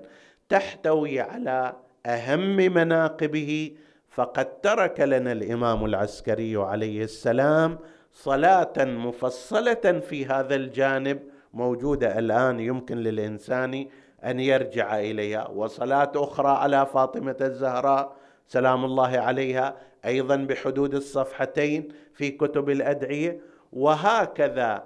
تحتوي 0.48 1.20
على 1.20 1.76
أهم 2.06 2.56
مناقبه 2.56 3.72
فقد 4.10 4.60
ترك 4.60 5.00
لنا 5.00 5.32
الإمام 5.32 5.84
العسكري 5.84 6.56
عليه 6.56 7.04
السلام 7.04 7.78
صلاة 8.12 8.72
مفصلة 8.78 10.00
في 10.08 10.26
هذا 10.26 10.54
الجانب 10.54 11.18
موجودة 11.54 12.18
الآن 12.18 12.60
يمكن 12.60 12.96
للإنسان 12.96 13.86
أن 14.24 14.40
يرجع 14.40 14.98
إليها. 14.98 15.48
وصلاة 15.48 16.12
أخرى 16.16 16.48
على 16.48 16.86
فاطمة 16.86 17.36
الزهراء 17.40 18.16
سلام 18.46 18.84
الله 18.84 19.18
عليها 19.18 19.76
أيضا 20.04 20.36
بحدود 20.36 20.94
الصفحتين 20.94 21.88
في 22.14 22.30
كتب 22.30 22.70
الأدعية. 22.70 23.40
وهكذا 23.72 24.84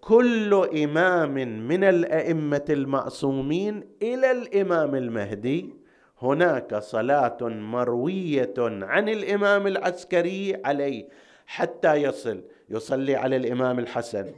كل 0.00 0.68
إمام 0.84 1.34
من 1.68 1.84
الأئمة 1.84 2.64
المعصومين 2.70 3.84
إلى 4.02 4.30
الإمام 4.30 4.94
المهدي 4.94 5.83
هناك 6.22 6.74
صلاة 6.74 7.38
مروية 7.42 8.54
عن 8.58 9.08
الإمام 9.08 9.66
العسكري 9.66 10.60
عليه 10.64 11.08
حتى 11.46 11.94
يصل 11.94 12.42
يصلي 12.70 13.16
على 13.16 13.36
الإمام 13.36 13.78
الحسن. 13.78 14.32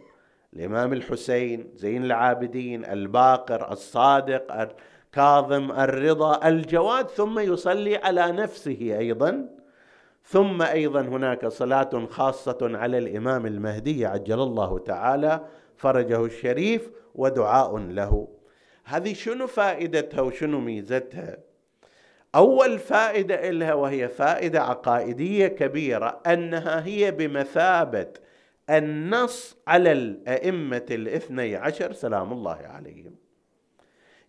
الإمام 0.54 0.92
الحسين 0.92 1.70
زين 1.74 2.04
العابدين 2.04 2.84
الباقر 2.84 3.72
الصادق 3.72 4.52
الكاظم 4.52 5.72
الرضا 5.72 6.48
الجواد 6.48 7.08
ثم 7.08 7.38
يصلي 7.38 7.96
على 7.96 8.32
نفسه 8.32 8.96
أيضا. 8.98 9.48
ثم 10.24 10.62
أيضا 10.62 11.00
هناك 11.00 11.46
صلاة 11.46 12.06
خاصة 12.10 12.58
على 12.62 12.98
الإمام 12.98 13.46
المهدي 13.46 14.06
عجل 14.06 14.40
الله 14.40 14.78
تعالى 14.78 15.40
فرجه 15.76 16.24
الشريف 16.24 16.90
ودعاء 17.14 17.78
له. 17.78 18.28
هذه 18.84 19.14
شنو 19.14 19.46
فائدتها 19.46 20.20
وشنو 20.20 20.60
ميزتها؟ 20.60 21.45
أول 22.34 22.78
فائدة 22.78 23.50
لها 23.50 23.74
وهي 23.74 24.08
فائدة 24.08 24.62
عقائدية 24.62 25.46
كبيرة 25.46 26.20
أنها 26.26 26.86
هي 26.86 27.10
بمثابة 27.10 28.08
النص 28.70 29.56
على 29.68 29.92
الأئمة 29.92 30.86
الاثني 30.90 31.56
عشر 31.56 31.92
سلام 31.92 32.32
الله 32.32 32.58
عليهم. 32.64 33.14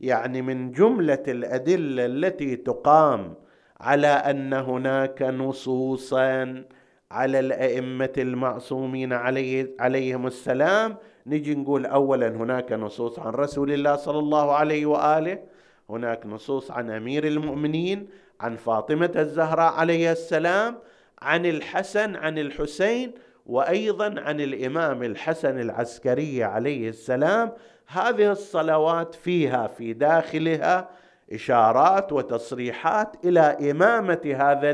يعني 0.01 0.41
من 0.41 0.71
جملة 0.71 1.23
الأدلة 1.27 2.05
التي 2.05 2.55
تقام 2.55 3.35
على 3.79 4.07
أن 4.07 4.53
هناك 4.53 5.21
نصوصا 5.21 6.63
على 7.11 7.39
الأئمة 7.39 8.13
المعصومين 8.17 9.13
عليه 9.13 9.75
عليهم 9.79 10.27
السلام 10.27 10.97
نجي 11.27 11.55
نقول 11.55 11.85
أولا 11.85 12.27
هناك 12.27 12.71
نصوص 12.71 13.19
عن 13.19 13.33
رسول 13.33 13.71
الله 13.71 13.95
صلى 13.95 14.19
الله 14.19 14.53
عليه 14.53 14.85
وآله 14.85 15.39
هناك 15.89 16.25
نصوص 16.25 16.71
عن 16.71 16.89
أمير 16.89 17.27
المؤمنين 17.27 18.07
عن 18.39 18.55
فاطمة 18.55 19.11
الزهراء 19.15 19.73
عليه 19.73 20.11
السلام 20.11 20.77
عن 21.21 21.45
الحسن 21.45 22.15
عن 22.15 22.37
الحسين 22.37 23.11
وأيضا 23.45 24.21
عن 24.21 24.41
الإمام 24.41 25.03
الحسن 25.03 25.59
العسكري 25.59 26.43
عليه 26.43 26.89
السلام. 26.89 27.51
هذه 27.87 28.31
الصلوات 28.31 29.15
فيها 29.15 29.67
في 29.67 29.93
داخلها 29.93 30.89
إشارات 31.33 32.13
وتصريحات 32.13 33.25
إلى 33.25 33.71
إمامة 33.71 34.35
هذا 34.35 34.69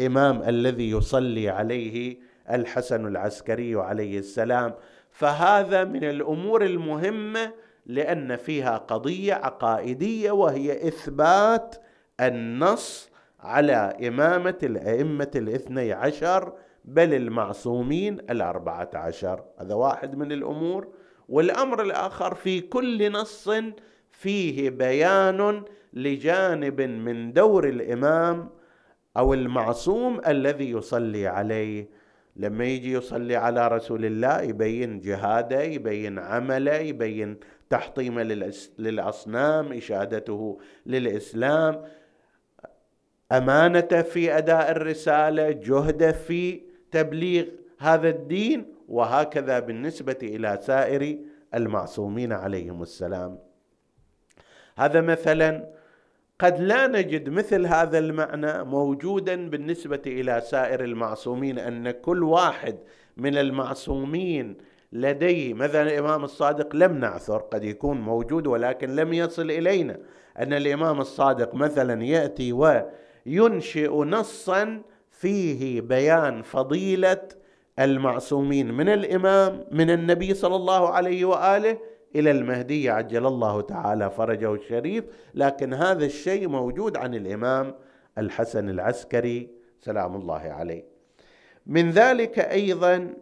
الإمام 0.00 0.42
الذي 0.42 0.90
يصلي 0.90 1.48
عليه 1.48 2.18
الحسن 2.50 3.06
العسكري 3.06 3.74
عليه 3.74 4.18
السلام. 4.18 4.74
فهذا 5.10 5.84
من 5.84 6.04
الأمور 6.04 6.64
المهمة 6.64 7.52
لأن 7.86 8.36
فيها 8.36 8.76
قضية 8.76 9.34
عقائدية 9.34 10.30
وهي 10.30 10.88
إثبات 10.88 11.76
النص 12.20 13.10
على 13.40 13.96
إمامة 14.08 14.58
الأئمة 14.62 15.30
الاثني 15.36 15.92
عشر 15.92 16.52
بل 16.84 17.14
المعصومين 17.14 18.18
الأربعة 18.30 18.90
عشر. 18.94 19.44
هذا 19.60 19.74
واحد 19.74 20.14
من 20.14 20.32
الأمور. 20.32 20.88
والأمر 21.28 21.82
الآخر 21.82 22.34
في 22.34 22.60
كل 22.60 23.12
نص 23.12 23.50
فيه 24.10 24.70
بيان 24.70 25.62
لجانب 25.92 26.80
من 26.80 27.32
دور 27.32 27.68
الإمام 27.68 28.50
أو 29.16 29.34
المعصوم 29.34 30.20
الذي 30.26 30.70
يصلي 30.70 31.26
عليه. 31.26 31.88
لما 32.36 32.64
يجي 32.64 32.92
يصلي 32.92 33.36
على 33.36 33.68
رسول 33.68 34.04
الله 34.04 34.40
يبين 34.40 35.00
جهاده 35.00 35.62
يبين 35.62 36.18
عمله 36.18 36.74
يبين 36.74 37.36
تحطيمه 37.70 38.22
للأصنام 38.78 39.72
إشادته 39.72 40.58
للإسلام 40.86 41.84
أمانته 43.32 44.02
في 44.02 44.38
أداء 44.38 44.70
الرسالة 44.70 45.50
جهده 45.50 46.12
في 46.12 46.60
تبليغ 46.90 47.44
هذا 47.78 48.08
الدين 48.08 48.74
وهكذا 48.88 49.58
بالنسبة 49.58 50.18
إلى 50.22 50.58
سائر 50.62 51.18
المعصومين 51.54 52.32
عليهم 52.32 52.82
السلام. 52.82 53.38
هذا 54.76 55.00
مثلا 55.00 55.70
قد 56.38 56.60
لا 56.60 56.86
نجد 56.86 57.28
مثل 57.28 57.66
هذا 57.66 57.98
المعنى 57.98 58.64
موجودا 58.64 59.50
بالنسبة 59.50 60.02
إلى 60.06 60.40
سائر 60.40 60.84
المعصومين 60.84 61.58
أن 61.58 61.90
كل 61.90 62.22
واحد 62.24 62.78
من 63.16 63.38
المعصومين 63.38 64.56
لديه. 64.92 65.54
مثلا 65.54 65.82
الإمام 65.82 66.24
الصادق 66.24 66.76
لم 66.76 66.98
نعثر 66.98 67.38
قد 67.38 67.64
يكون 67.64 68.00
موجود 68.00 68.46
ولكن 68.46 68.96
لم 68.96 69.12
يصل 69.12 69.50
إلينا. 69.50 69.98
أن 70.38 70.52
الإمام 70.52 71.00
الصادق 71.00 71.54
مثلا 71.54 72.04
يأتي 72.04 72.52
وينشئ 72.52 74.04
نصا 74.04 74.82
فيه 75.10 75.80
بيان 75.80 76.42
فضيلة 76.42 77.28
المعصومين 77.78 78.74
من 78.74 78.88
الإمام 78.88 79.64
من 79.70 79.90
النبي 79.90 80.34
صلى 80.34 80.56
الله 80.56 80.88
عليه 80.88 81.24
وآله 81.24 81.78
إلى 82.14 82.30
المهدي. 82.30 82.90
عجل 82.90 83.26
الله 83.26 83.60
تعالى 83.60 84.10
فرجه 84.10 84.54
الشريف. 84.54 85.04
لكن 85.34 85.74
هذا 85.74 86.04
الشيء 86.04 86.48
موجود 86.48 86.96
عن 86.96 87.14
الإمام 87.14 87.74
الحسن 88.18 88.68
العسكري. 88.68 89.50
سلام 89.78 90.16
الله 90.16 90.40
عليه. 90.40 90.84
من 91.66 91.90
ذلك 91.90 92.38
أيضا 92.38 93.14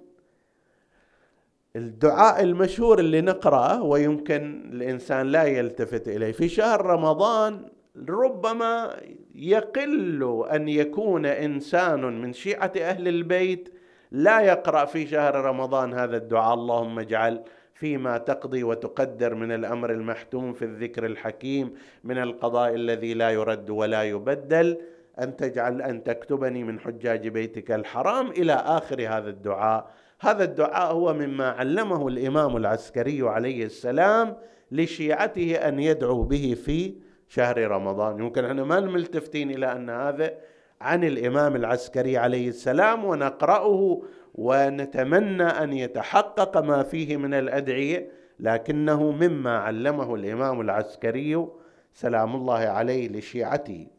الدعاء 1.76 2.42
المشهور 2.42 2.98
اللي 2.98 3.20
نقرأه 3.20 3.82
ويمكن 3.82 4.70
الإنسان 4.72 5.26
لا 5.26 5.44
يلتفت 5.44 6.08
إليه. 6.08 6.32
في 6.32 6.48
شهر 6.48 6.86
رمضان 6.86 7.68
ربما 8.08 8.96
يقل 9.34 10.46
أن 10.52 10.68
يكون 10.68 11.26
إنسان 11.26 12.20
من 12.22 12.32
شيعة 12.32 12.72
أهل 12.80 13.08
البيت 13.08 13.68
لا 14.10 14.40
يقرأ 14.40 14.84
في 14.84 15.06
شهر 15.06 15.34
رمضان 15.34 15.94
هذا 15.94 16.16
الدعاء. 16.16 16.54
اللهم 16.54 16.98
اجعل 16.98 17.42
فيما 17.74 18.18
تقضي 18.18 18.62
وتقدر 18.64 19.34
من 19.34 19.52
الأمر 19.52 19.92
المحتوم 19.92 20.52
في 20.52 20.64
الذكر 20.64 21.06
الحكيم 21.06 21.74
من 22.04 22.18
القضاء 22.18 22.74
الذي 22.74 23.14
لا 23.14 23.30
يرد 23.30 23.70
ولا 23.70 24.02
يبدل 24.02 24.78
أن 25.20 25.36
تجعل 25.36 25.82
أن 25.82 26.04
تكتبني 26.04 26.64
من 26.64 26.80
حجاج 26.80 27.28
بيتك 27.28 27.70
الحرام 27.70 28.30
إلى 28.30 28.52
آخر 28.52 29.00
هذا 29.00 29.30
الدعاء. 29.30 29.90
هذا 30.20 30.44
الدعاء 30.44 30.92
هو 30.92 31.14
مما 31.14 31.48
علمه 31.50 32.08
الإمام 32.08 32.56
العسكري 32.56 33.28
عليه 33.28 33.64
السلام 33.64 34.36
لشيعته 34.72 35.54
أن 35.54 35.80
يدعوا 35.80 36.24
به 36.24 36.56
في 36.64 36.94
شهر 37.28 37.70
رمضان. 37.70 38.18
يمكن 38.18 38.44
إحنا 38.44 38.64
ما 38.64 38.80
ملتفتين 38.80 39.50
إلى 39.50 39.72
أن 39.72 39.90
هذا 39.90 40.34
عن 40.80 41.04
الإمام 41.04 41.56
العسكري 41.56 42.16
عليه 42.16 42.48
السلام 42.48 43.04
ونقرأه 43.04 44.02
ونتمنى 44.34 45.42
أن 45.42 45.72
يتحقق 45.72 46.58
ما 46.58 46.82
فيه 46.82 47.16
من 47.16 47.34
الأدعية 47.34 48.10
لكنه 48.40 49.10
مما 49.10 49.58
علمه 49.58 50.14
الإمام 50.14 50.60
العسكري 50.60 51.46
سلام 51.92 52.36
الله 52.36 52.58
عليه 52.58 53.08
لشيعته. 53.08 53.97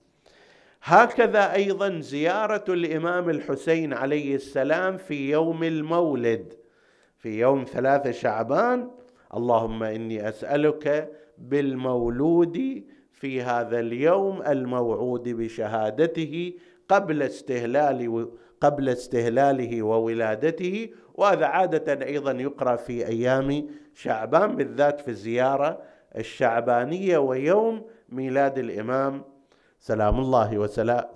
هكذا 0.84 1.54
أيضا 1.54 2.00
زيارة 2.00 2.64
الإمام 2.70 3.30
الحسين 3.30 3.94
عليه 3.94 4.36
السلام 4.36 4.98
في 4.98 5.32
يوم 5.32 5.64
المولد 5.64 6.54
في 7.18 7.40
يوم 7.40 7.64
ثلاثة 7.64 8.12
شعبان. 8.12 8.92
اللهم 9.34 9.84
إني 9.84 10.30
أسألك 10.30 11.12
بالمولود 11.38 12.84
في 13.12 13.42
هذا 13.42 13.80
اليوم 13.80 14.42
الموعود 14.42 15.30
بشهادته 15.30 16.54
قبل 16.90 17.24
استهلال 17.24 18.30
قبل 18.62 18.90
استهلاله 18.90 19.82
وولادته. 19.84 20.90
وهذا 21.16 21.46
عادة 21.46 22.06
أيضا 22.06 22.32
يقرأ 22.32 22.76
في 22.76 23.08
أيام 23.08 23.68
شعبان 23.94 24.56
بالذات 24.56 25.00
في 25.02 25.08
الزيارة 25.08 25.82
الشعبانية 26.18 27.18
ويوم 27.18 27.86
ميلاد 28.10 28.58
الإمام 28.58 29.24
سلام 29.80 30.20
الله 30.20 30.58
وسلا 30.58 31.10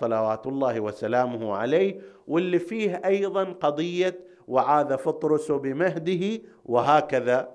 صلوات 0.00 0.46
الله 0.46 0.80
وسلامه 0.80 1.56
عليه 1.56 2.00
واللي 2.28 2.58
فيه 2.58 3.02
أيضا 3.04 3.44
قضية 3.44 4.20
وعاذ 4.48 4.96
فطرس 4.98 5.52
بمهده 5.52 6.42
وهكذا 6.64 7.54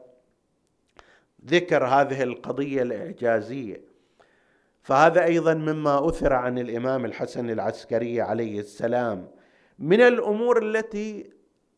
ذكر 1.45 1.85
هذه 1.85 2.23
القضية 2.23 2.81
الإعجازية. 2.81 3.81
فهذا 4.81 5.23
أيضا 5.23 5.53
مما 5.53 6.09
أثر 6.09 6.33
عن 6.33 6.57
الإمام 6.59 7.05
الحسن 7.05 7.49
العسكري 7.49 8.21
عليه 8.21 8.59
السلام. 8.59 9.27
من 9.79 10.01
الأمور 10.01 10.63
التي 10.63 11.29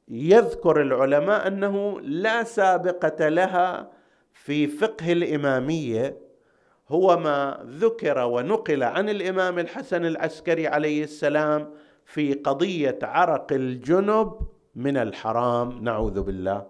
يذكر 0.07 0.81
العلماء 0.81 1.47
أنه 1.47 2.01
لا 2.01 2.43
سابقة 2.43 3.29
لها 3.29 3.91
في 4.33 4.67
فقه 4.67 5.11
الإمامية 5.11 6.28
هو 6.89 7.17
ما 7.17 7.65
ذكر 7.65 8.19
ونقل 8.19 8.83
عن 8.83 9.09
الإمام 9.09 9.59
الحسن 9.59 10.05
العسكري 10.05 10.67
عليه 10.67 11.03
السلام 11.03 11.73
في 12.05 12.33
قضية 12.33 12.99
عرق 13.03 13.53
الجنب 13.53 14.39
من 14.75 14.97
الحرام. 14.97 15.83
نعوذ 15.83 16.21
بالله. 16.21 16.65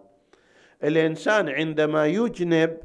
الإنسان 0.84 1.50
عندما 1.50 2.06
يجنب 2.06 2.78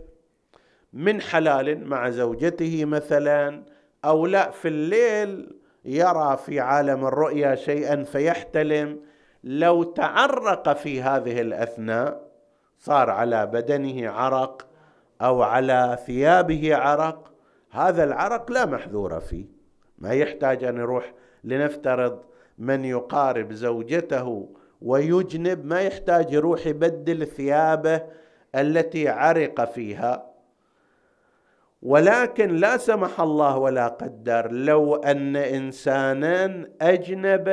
من 0.92 1.20
حلال 1.20 1.86
مع 1.88 2.10
زوجته 2.10 2.84
مثلا 2.84 3.62
أو 4.04 4.26
لا 4.26 4.50
في 4.50 4.68
الليل 4.68 5.56
يرى 5.84 6.36
في 6.36 6.60
عالم 6.60 7.06
الرؤيا 7.06 7.54
شيئا 7.54 8.04
فيحتلم 8.04 9.00
لو 9.44 9.82
تعرق 9.82 10.72
في 10.72 11.02
هذه 11.02 11.40
الأثناء 11.40 12.30
صار 12.78 13.10
على 13.10 13.46
بدنه 13.46 14.10
عرق 14.10 14.66
أو 15.22 15.42
على 15.42 15.98
ثيابه 16.06 16.76
عرق 16.76 17.32
هذا 17.70 18.04
العرق 18.04 18.50
لا 18.50 18.66
محذور 18.66 19.20
فيه. 19.20 19.46
ما 19.98 20.12
يحتاج 20.12 20.64
أن 20.64 20.76
يروح 20.76 21.14
لنفترض 21.44 22.22
من 22.58 22.84
يقارب 22.84 23.52
زوجته 23.52 24.48
ويجنب 24.82 25.66
ما 25.66 25.80
يحتاج 25.80 26.32
يروح 26.32 26.66
يبدل 26.66 27.26
ثيابه 27.26 28.02
التي 28.54 29.08
عرق 29.08 29.64
فيها. 29.64 30.30
ولكن 31.82 32.56
لا 32.56 32.76
سمح 32.76 33.20
الله 33.20 33.58
ولا 33.58 33.88
قدر 33.88 34.52
لو 34.52 34.96
أن 34.96 35.36
إنسانا 35.36 36.68
أجنب 36.80 37.48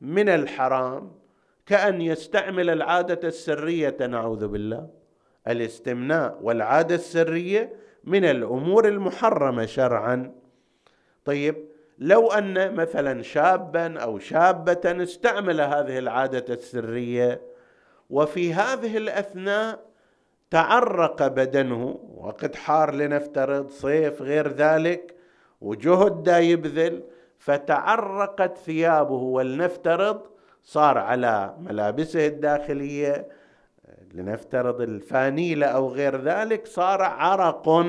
من 0.00 0.28
الحرام 0.28 1.12
كأن 1.66 2.00
يستعمل 2.00 2.70
العادة 2.70 3.28
السرية 3.28 3.96
نعوذ 4.00 4.48
بالله. 4.48 4.95
الاستمناء 5.48 6.38
والعادة 6.42 6.94
السرية 6.94 7.72
من 8.04 8.24
الأمور 8.24 8.88
المحرمة 8.88 9.66
شرعا. 9.66 10.32
طيب 11.24 11.56
لو 11.98 12.32
أن 12.32 12.74
مثلا 12.74 13.22
شابا 13.22 13.98
أو 13.98 14.18
شابة 14.18 15.02
استعمل 15.02 15.60
هذه 15.60 15.98
العادة 15.98 16.54
السرية 16.54 17.40
وفي 18.10 18.54
هذه 18.54 18.96
الأثناء 18.96 19.86
تعرق 20.50 21.26
بدنه 21.26 22.00
وقد 22.16 22.54
حار 22.54 22.94
لنفترض 22.94 23.70
صيف 23.70 24.22
غير 24.22 24.48
ذلك 24.48 25.14
وجهد 25.60 26.22
دا 26.22 26.38
يبذل 26.38 27.02
فتعرقت 27.38 28.58
ثيابه 28.58 29.14
ولنفترض 29.14 30.20
صار 30.62 30.98
على 30.98 31.54
ملابسه 31.60 32.26
الداخلية 32.26 33.28
لنفترض 34.14 34.80
الفانيله 34.80 35.66
أو 35.66 35.88
غير 35.88 36.20
ذلك 36.22 36.66
صار 36.66 37.02
عرق 37.02 37.86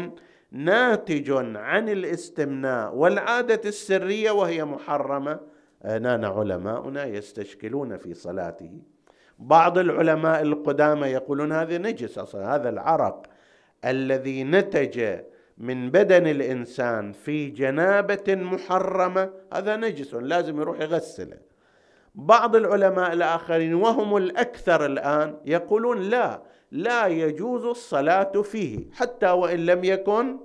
ناتج 0.51 1.31
عن 1.55 1.89
الاستمناء 1.89 2.95
والعادة 2.95 3.61
السرية 3.65 4.31
وهي 4.31 4.65
محرمة. 4.65 5.39
نان 5.85 6.25
علماؤنا 6.25 7.05
يستشكلون 7.05 7.97
في 7.97 8.13
صلاته. 8.13 8.71
بعض 9.39 9.77
العلماء 9.77 10.41
القدامى 10.41 11.07
يقولون 11.07 11.51
هذا 11.51 11.77
نجس 11.77 12.17
أصلا 12.17 12.55
هذا 12.55 12.69
العرق 12.69 13.27
الذي 13.85 14.43
نتج 14.43 15.19
من 15.57 15.89
بدن 15.91 16.27
الإنسان 16.27 17.11
في 17.11 17.49
جنابة 17.49 18.35
محرمة 18.35 19.29
هذا 19.53 19.75
نجس 19.75 20.13
لازم 20.13 20.61
يروح 20.61 20.79
يغسله. 20.79 21.37
بعض 22.17 22.55
العلماء 22.55 23.13
الآخرين 23.13 23.73
وهم 23.73 24.17
الأكثر 24.17 24.85
الآن 24.85 25.37
يقولون 25.45 26.01
لا 26.01 26.41
لا 26.71 27.07
يجوز 27.07 27.65
الصلاة 27.65 28.41
فيه 28.41 28.79
حتى 28.93 29.29
وإن 29.29 29.65
لم 29.65 29.83
يكن 29.83 30.37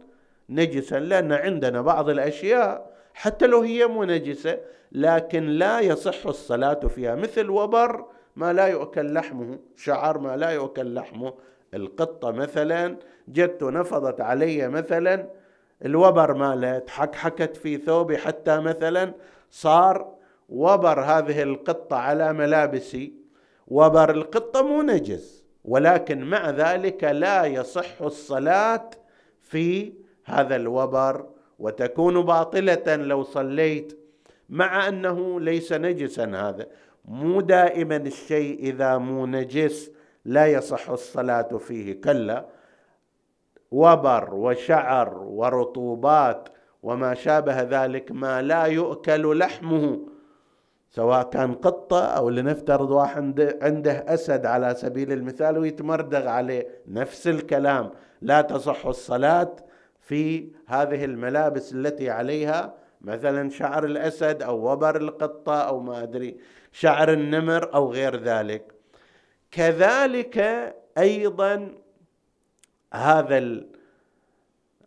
نجسا 0.48 0.98
لأن 0.98 1.32
عندنا 1.32 1.82
بعض 1.82 2.08
الأشياء 2.08 2.92
حتى 3.14 3.46
لو 3.46 3.60
هي 3.60 3.86
منجسه 3.86 4.58
لكن 4.92 5.46
لا 5.46 5.80
يصح 5.80 6.26
الصلاة 6.26 6.80
فيها 6.80 7.14
مثل 7.14 7.50
وبر 7.50 8.06
ما 8.36 8.52
لا 8.52 8.66
يؤكل 8.66 9.14
لحمه 9.14 9.58
شعر 9.76 10.18
ما 10.18 10.36
لا 10.36 10.50
يؤكل 10.50 10.94
لحمه 10.94 11.34
القطة 11.74 12.30
مثلا 12.30 12.96
جت 13.28 13.62
نفضت 13.62 14.20
علي 14.20 14.68
مثلا 14.68 15.28
الوبر 15.84 16.34
مالت 16.34 16.90
حكحكت 16.90 17.56
في 17.56 17.76
ثوبي 17.76 18.18
حتى 18.18 18.58
مثلا 18.58 19.14
صار 19.50 20.11
وبر 20.52 21.00
هذه 21.00 21.42
القطة 21.42 21.96
على 21.96 22.32
ملابسي. 22.32 23.12
وبر 23.66 24.10
القطة 24.10 24.62
مو 24.62 24.82
نجس 24.82 25.44
ولكن 25.64 26.24
مع 26.24 26.50
ذلك 26.50 27.04
لا 27.04 27.44
يصح 27.44 28.02
الصلاة 28.02 28.90
في 29.40 29.92
هذا 30.24 30.56
الوبر. 30.56 31.26
وتكون 31.58 32.22
باطلة 32.22 32.96
لو 32.96 33.22
صليت 33.22 33.98
مع 34.48 34.88
أنه 34.88 35.40
ليس 35.40 35.72
نجسا 35.72 36.24
هذا. 36.24 36.66
مو 37.04 37.40
دائما 37.40 37.96
الشيء 37.96 38.58
إذا 38.58 38.98
مو 38.98 39.26
نجس 39.26 39.90
لا 40.24 40.46
يصح 40.46 40.90
الصلاة 40.90 41.56
فيه. 41.58 42.00
كلا 42.00 42.46
وبر 43.70 44.34
وشعر 44.34 45.18
ورطوبات 45.18 46.48
وما 46.82 47.14
شابه 47.14 47.62
ذلك 47.62 48.12
ما 48.12 48.42
لا 48.42 48.64
يؤكل 48.64 49.38
لحمه. 49.38 50.11
سواء 50.94 51.22
كان 51.30 51.54
قطة 51.54 52.04
أو 52.04 52.30
لنفترض 52.30 52.90
واحد 52.90 53.58
عنده 53.62 53.92
أسد 53.92 54.46
على 54.46 54.74
سبيل 54.74 55.12
المثال 55.12 55.58
ويتمردغ 55.58 56.28
عليه. 56.28 56.68
نفس 56.88 57.28
الكلام. 57.28 57.90
لا 58.22 58.40
تصح 58.40 58.86
الصلاة 58.86 59.56
في 60.00 60.52
هذه 60.66 61.04
الملابس 61.04 61.72
التي 61.72 62.10
عليها 62.10 62.74
مثلا 63.00 63.50
شعر 63.50 63.84
الأسد 63.84 64.42
أو 64.42 64.72
وبر 64.72 64.96
القطة 64.96 65.60
أو 65.60 65.80
ما 65.80 66.02
أدري 66.02 66.36
شعر 66.72 67.12
النمر 67.12 67.74
أو 67.74 67.92
غير 67.92 68.16
ذلك. 68.22 68.72
كذلك 69.50 70.38
أيضا 70.98 71.74
هذا 72.94 73.62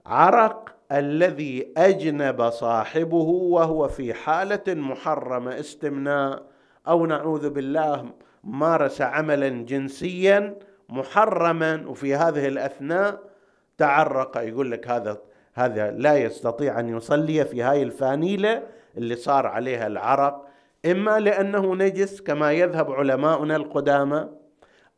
العرق 0.06 0.75
الذي 0.92 1.74
أجنب 1.78 2.50
صاحبه 2.50 3.28
وهو 3.28 3.88
في 3.88 4.14
حالة 4.14 4.64
محرمة 4.68 5.60
استمناء 5.60 6.44
أو 6.88 7.06
نعوذ 7.06 7.50
بالله 7.50 8.06
مارس 8.44 9.02
عملا 9.02 9.50
جنسيا 9.50 10.56
محرما 10.90 11.84
وفي 11.88 12.16
هذه 12.16 12.48
الأثناء 12.48 13.20
تعرق 13.78 14.38
يقول 14.38 14.72
لك 14.72 14.88
هذا 14.88 15.18
هذا 15.54 15.92
لا 15.92 16.18
يستطيع 16.18 16.80
أن 16.80 16.98
يصلي 16.98 17.46
في 17.46 17.62
هاي 17.62 17.84
الفانيلة 17.84 18.64
اللي 18.98 19.16
صار 19.16 19.48
عليها 19.48 19.88
العرق. 19.88 20.46
إما 20.86 21.20
لأنه 21.20 21.76
نجس 21.76 22.22
كما 22.22 22.52
يذهب 22.52 22.92
علماؤنا 22.92 23.56
القدامى 23.56 24.28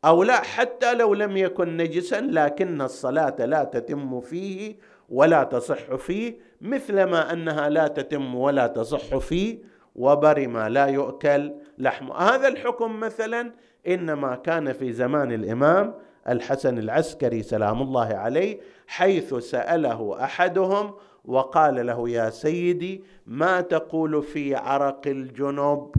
أو 0.04 0.22
لا 0.22 0.36
حتى 0.36 0.94
لو 0.94 1.14
لم 1.14 1.36
يكن 1.36 1.76
نجسا 1.76 2.20
لكن 2.20 2.80
الصلاة 2.80 3.36
لا 3.44 3.64
تتم 3.64 4.20
فيه 4.20 4.76
ولا 5.08 5.44
تصح 5.44 5.94
فيه 5.94 6.38
مثلما 6.60 7.32
أنها 7.32 7.68
لا 7.68 7.88
تتم 7.88 8.34
ولا 8.34 8.66
تصح 8.66 9.16
فيه 9.16 9.58
وبر 9.94 10.48
ما 10.48 10.68
لا 10.68 10.86
يؤكل 10.86 11.54
لحمه 11.78 12.14
هذا 12.14 12.48
الحكم 12.48 13.00
مثلا 13.00 13.52
إنما 13.86 14.34
كان 14.36 14.72
في 14.72 14.92
زمان 14.92 15.32
الإمام 15.32 15.94
الحسن 16.28 16.78
العسكري 16.78 17.42
سلام 17.42 17.82
الله 17.82 18.06
عليه 18.06 18.60
حيث 18.86 19.34
سأله 19.34 20.24
أحدهم 20.24 20.94
وقال 21.24 21.86
له 21.86 22.08
يا 22.08 22.30
سيدي 22.30 23.04
ما 23.26 23.60
تقول 23.60 24.22
في 24.22 24.54
عرق 24.54 25.06
الجنوب؟ 25.06 25.94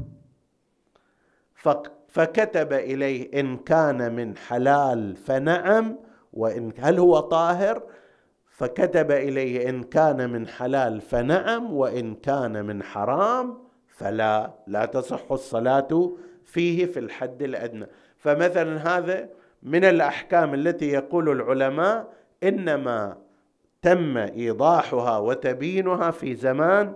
فكتب 2.08 2.74
إليه 2.74 3.40
إن 3.40 3.58
كان 3.58 4.16
من 4.16 4.38
حلال 4.38 5.16
فنعم 5.16 5.98
وان 6.34 6.72
هل 6.78 7.00
هو 7.00 7.20
طاهر؟ 7.20 7.84
فكتب 8.60 9.12
إليه 9.12 9.70
إن 9.70 9.84
كان 9.84 10.30
من 10.30 10.48
حلال 10.48 11.02
فنعم 11.02 11.74
وإن 11.74 12.16
كان 12.16 12.66
من 12.66 12.84
حرام 12.84 13.58
فلا 13.88 14.54
لا 14.68 14.86
تصح 14.86 15.32
الصلاة 15.32 16.12
فيه 16.46 16.86
في 16.86 17.00
الحد 17.00 17.44
الأدنى. 17.44 17.86
فمثلا 18.18 18.98
هذا 18.98 19.30
من 19.64 19.86
الأحكام 19.86 20.54
التي 20.54 20.90
يقول 20.90 21.30
العلماء 21.30 22.08
إنما 22.44 23.18
تم 23.82 24.18
إيضاحها 24.18 25.18
وتبيينها 25.18 26.12
في 26.12 26.36
زمان 26.36 26.94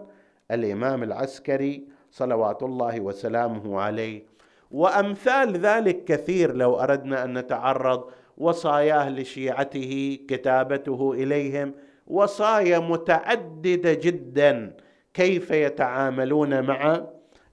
الإمام 0.51 1.03
العسكري 1.03 1.87
صلوات 2.11 2.63
الله 2.63 2.99
وسلامه 2.99 3.81
عليه. 3.81 4.23
وأمثال 4.71 5.57
ذلك 5.57 6.03
كثير 6.03 6.55
لو 6.55 6.75
أردنا 6.75 7.23
أن 7.23 7.37
نتعرض 7.37 8.03
وصاياه 8.37 9.09
لشيعته 9.09 10.19
كتابته 10.27 11.13
إليهم 11.13 11.73
وصايا 12.07 12.79
متعددة 12.79 13.93
جدا 13.93 14.77
كيف 15.13 15.51
يتعاملون 15.51 16.61
مع 16.61 17.03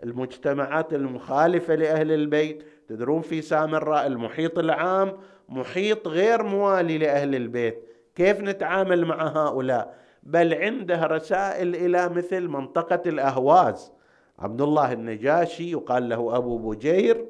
المجتمعات 0.03 0.95
المخالفة 0.95 1.75
لأهل 1.75 2.12
البيت. 2.12 2.62
تدرون 2.88 3.23
في 3.23 3.43
سامراء 3.43 4.07
المحيط 4.07 4.59
العام 4.59 5.12
محيط 5.49 6.09
غير 6.09 6.43
موالي 6.43 6.99
لأهل 6.99 7.35
البيت. 7.35 7.85
كيف 8.14 8.40
نتعامل 8.40 9.05
مع 9.05 9.27
هؤلاء؟ 9.27 9.95
بل 10.23 10.55
عنده 10.55 11.07
رسائل 11.07 11.75
إلى 11.75 12.09
مثل 12.09 12.49
منطقة 12.49 13.03
الأهواز. 13.07 13.93
عبد 14.38 14.62
الله 14.62 14.93
النجاشي 14.93 15.71
يقال 15.71 16.09
له 16.09 16.37
أبو 16.37 16.59
بجير 16.59 17.27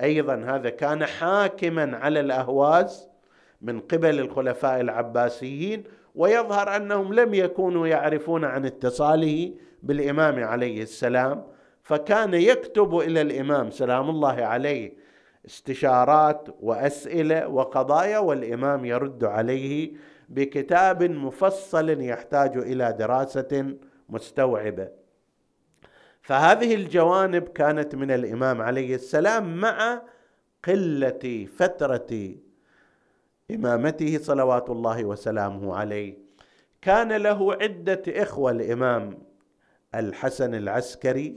أيضا 0.00 0.34
هذا 0.34 0.70
كان 0.70 1.04
حاكما 1.06 1.96
على 1.96 2.20
الأهواز 2.20 3.08
من 3.62 3.80
قبل 3.80 4.18
الخلفاء 4.18 4.80
العباسيين 4.80 5.84
ويظهر 6.14 6.76
أنهم 6.76 7.14
لم 7.14 7.34
يكونوا 7.34 7.86
يعرفون 7.86 8.44
عن 8.44 8.66
اتصاله 8.66 9.54
بالإمام 9.82 10.44
عليه 10.44 10.82
السلام. 10.82 11.44
فكان 11.82 12.34
يكتب 12.34 12.98
إلى 12.98 13.20
الإمام 13.20 13.70
سلام 13.70 14.10
الله 14.10 14.44
عليه 14.44 14.92
استشارات 15.46 16.48
وأسئلة 16.60 17.48
وقضايا 17.48 18.18
والإمام 18.18 18.84
يرد 18.84 19.24
عليه 19.24 19.92
بكتاب 20.28 21.02
مفصل 21.02 22.00
يحتاج 22.00 22.56
إلى 22.56 22.96
دراسة 22.98 23.74
مستوعبة. 24.08 24.97
فهذه 26.28 26.74
الجوانب 26.74 27.48
كانت 27.48 27.94
من 27.94 28.10
الإمام 28.10 28.62
عليه 28.62 28.94
السلام 28.94 29.56
مع 29.56 30.02
قلة 30.64 31.46
فترة 31.56 32.34
إمامته 33.50 34.18
صلوات 34.18 34.70
الله 34.70 35.04
وسلامه 35.04 35.76
عليه. 35.76 36.18
كان 36.82 37.12
له 37.12 37.52
عدة 37.52 38.02
إخوة 38.08 38.50
الإمام 38.50 39.18
الحسن 39.94 40.54
العسكري 40.54 41.36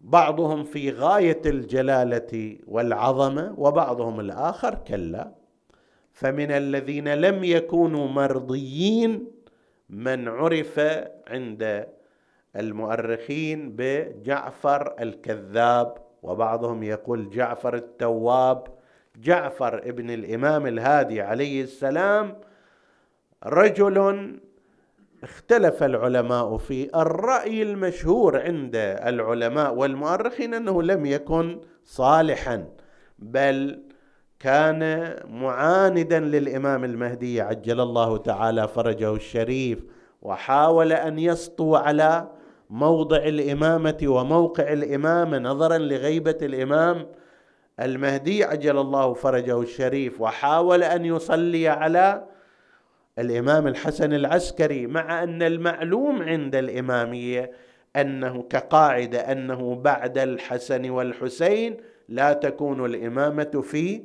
بعضهم 0.00 0.64
في 0.64 0.90
غاية 0.90 1.42
الجلالة 1.46 2.58
والعظمة 2.66 3.54
وبعضهم 3.58 4.20
الآخر 4.20 4.74
كلا. 4.74 5.32
فمن 6.12 6.50
الذين 6.50 7.14
لم 7.14 7.44
يكونوا 7.44 8.08
مرضيين 8.08 9.26
من 9.88 10.28
عرف 10.28 10.80
عند 11.26 11.86
المؤرخين 12.56 13.76
بجعفر 13.76 14.94
الكذاب 15.00 15.94
وبعضهم 16.22 16.82
يقول 16.82 17.30
جعفر 17.30 17.74
التواب. 17.74 18.64
جعفر 19.22 19.78
ابن 19.78 20.10
الإمام 20.10 20.66
الهادي 20.66 21.20
عليه 21.20 21.62
السلام 21.62 22.36
رجل 23.46 24.38
اختلف 25.22 25.82
العلماء 25.82 26.56
في 26.56 26.96
الرأي 26.96 27.62
المشهور 27.62 28.40
عند 28.40 28.76
العلماء 29.06 29.74
والمؤرخين 29.74 30.54
أنه 30.54 30.82
لم 30.82 31.06
يكن 31.06 31.60
صالحا 31.84 32.68
بل 33.18 33.82
كان 34.40 35.14
معاندا 35.28 36.20
للإمام 36.20 36.84
المهدي 36.84 37.40
عجل 37.40 37.80
الله 37.80 38.16
تعالى 38.16 38.68
فرجه 38.68 39.14
الشريف 39.14 39.84
وحاول 40.22 40.92
أن 40.92 41.18
يسطو 41.18 41.76
على 41.76 42.28
موضع 42.74 43.16
الإمامة 43.16 43.98
وموقع 44.02 44.72
الامامه 44.72 45.38
نظرا 45.38 45.78
لغيبة 45.78 46.38
الإمام. 46.42 47.06
المهدي 47.80 48.44
عجل 48.44 48.78
الله 48.78 49.14
فرجه 49.14 49.60
الشريف 49.60 50.20
وحاول 50.20 50.82
أن 50.82 51.04
يصلي 51.04 51.68
على 51.68 52.24
الإمام 53.18 53.66
الحسن 53.66 54.12
العسكري 54.12 54.86
مع 54.86 55.22
أن 55.22 55.42
المعلوم 55.42 56.22
عند 56.22 56.54
الإمامية 56.54 57.50
أنه 57.96 58.42
كقاعدة 58.42 59.32
أنه 59.32 59.74
بعد 59.74 60.18
الحسن 60.18 60.90
والحسين 60.90 61.76
لا 62.08 62.32
تكون 62.32 62.84
الإمامة 62.84 63.62
في 63.64 64.02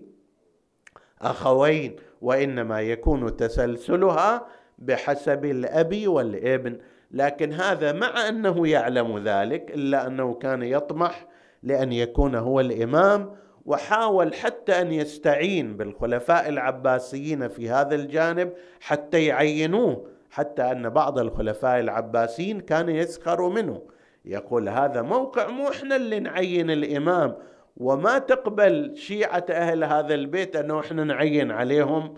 أخوين 1.22 1.96
وإنما 2.22 2.82
يكون 2.82 3.38
تسلسلها 3.38 4.48
بحسب 4.80 5.46
الأب 5.46 6.08
والابن. 6.08 6.78
لكن 7.12 7.54
هذا 7.54 7.92
مع 7.92 8.30
أنه 8.30 8.68
يعلم 8.68 9.18
ذلك 9.18 9.72
إلا 9.72 10.08
أنه 10.08 10.34
كان 10.34 10.64
يطمح 10.64 11.28
لأن 11.64 11.92
يكون 11.92 12.36
هو 12.36 12.60
الإمام 12.60 13.36
وحاول 13.66 14.34
حتى 14.34 14.82
أن 14.82 14.92
يستعين 14.92 15.78
بالخلفاء 15.78 16.50
العباسيين 16.50 17.48
في 17.48 17.70
هذا 17.70 17.96
الجانب 17.96 18.54
حتى 18.80 19.26
يعينوه 19.26 20.06
حتى 20.32 20.62
أن 20.62 20.90
بعض 20.90 21.20
الخلفاء 21.20 21.80
العباسيين 21.80 22.60
كان 22.60 22.90
يسخر 22.90 23.50
منه. 23.50 23.82
يقول 24.26 24.70
هذا 24.70 25.02
موقع 25.02 25.48
مو 25.48 25.70
إحنا 25.70 25.96
اللي 25.96 26.20
نعين 26.20 26.72
الإمام 26.72 27.36
وما 27.78 28.20
تقبل 28.20 28.92
شيعة 28.96 29.46
أهل 29.50 29.84
هذا 29.84 30.14
البيت 30.14 30.56
أنه 30.56 30.80
إحنا 30.80 31.04
نعين 31.04 31.52
عليهم 31.52 32.14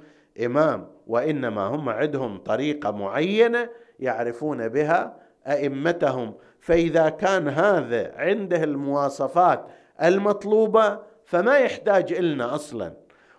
إمام 0.45 0.87
وإنما 1.07 1.61
هم 1.61 1.89
عندهم 1.89 2.37
طريقة 2.37 2.91
معينة 2.91 3.69
يعرفون 4.01 4.67
بها 4.67 5.17
أئمتهم. 5.47 6.33
فإذا 6.59 7.09
كان 7.09 7.47
هذا 7.47 8.13
عنده 8.15 8.63
المواصفات 8.63 9.65
المطلوبة 10.03 10.99
فما 11.25 11.57
يحتاج 11.57 12.13
إلنا 12.13 12.55
أصلا. 12.55 12.93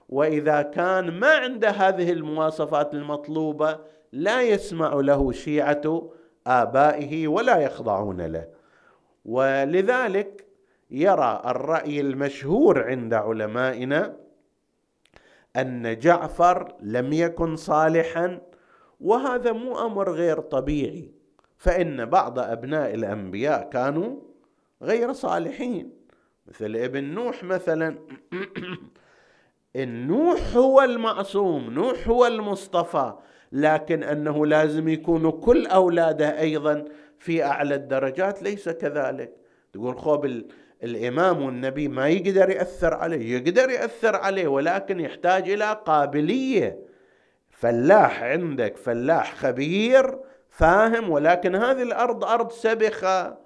وإذا 0.09 0.63
كان 0.63 1.11
ما 1.21 1.31
عنده 1.35 1.71
هذه 1.71 2.13
المواصفات 2.13 2.95
المطلوبة 2.95 3.79
لا 4.13 4.43
يسمع 4.43 4.95
له 4.95 5.33
شيعة 5.33 6.11
آبائه 6.47 7.29
ولا 7.29 7.59
يخضعون 7.59 8.21
له. 8.21 8.47
ولذلك 9.25 10.47
يرى 10.91 11.43
الرأي 11.47 12.01
المشهور 12.01 12.85
عند 12.85 13.15
علمائنا 13.15 14.17
أن 15.57 15.99
جعفر 15.99 16.75
لم 16.81 17.13
يكن 17.13 17.57
صالحا 17.57 18.41
وهذا 19.03 19.53
مو 19.53 19.87
أمر 19.87 20.13
غير 20.13 20.41
طبيعي. 20.41 21.11
فإن 21.57 22.05
بعض 22.05 22.39
أبناء 22.39 22.95
الأنبياء 22.95 23.71
كانوا 23.71 24.17
غير 24.83 25.13
صالحين. 25.13 25.91
مثل 26.47 26.77
ابن 26.77 27.05
نوح 27.05 27.45
مثلا. 27.45 27.99
النوح 29.77 30.57
هو 30.57 30.83
المعصوم 30.83 31.71
نوح 31.71 32.09
هو 32.09 32.27
المصطفى 32.27 33.13
لكن 33.53 34.03
أنه 34.03 34.47
لازم 34.47 34.89
يكونوا 34.89 35.31
كل 35.31 35.67
أولاده 35.67 36.41
أيضا 36.41 36.85
في 37.19 37.45
أعلى 37.45 37.75
الدرجات 37.75 38.43
ليس 38.43 38.69
كذلك. 38.69 39.33
تقول 39.73 39.99
خوب 39.99 40.43
الإمام 40.83 41.43
والنبي 41.43 41.89
ما 41.89 42.09
يقدر 42.09 42.51
يأثر 42.51 42.95
عليه 42.95 43.37
يقدر 43.37 43.71
يأثر 43.71 44.17
عليه 44.17 44.49
ولكن 44.49 45.01
يحتاج 45.01 45.51
إلى 45.51 45.83
قابلية. 45.87 46.92
فلاح 47.63 48.23
عندك 48.23 48.77
فلاح 48.77 49.35
خبير 49.35 50.19
فاهم؟ 50.51 51.11
ولكن 51.11 51.57
هذه 51.57 51.83
الأرض 51.83 52.25
أرض 52.25 52.51
سبخة 52.51 53.39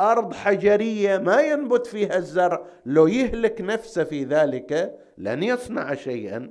أرض 0.00 0.34
حجرية 0.34 1.18
ما 1.18 1.40
ينبت 1.40 1.86
فيها 1.86 2.16
الزرع. 2.16 2.62
لو 2.86 3.06
يهلك 3.06 3.60
نفسه 3.60 4.04
في 4.04 4.24
ذلك 4.24 4.98
لن 5.18 5.42
يصنع 5.42 5.94
شيئا. 5.94 6.50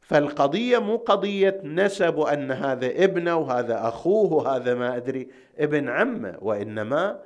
فالقضية 0.00 0.78
مو 0.78 0.96
قضية 0.96 1.60
نسب 1.64 2.20
أن 2.20 2.52
هذا 2.52 2.86
ابنه 2.86 3.36
وهذا 3.36 3.88
أخوه 3.88 4.32
وهذا 4.32 4.74
ما 4.74 4.96
أدري 4.96 5.28
ابن 5.58 5.88
عمه 5.88 6.38
وإنما 6.40 7.20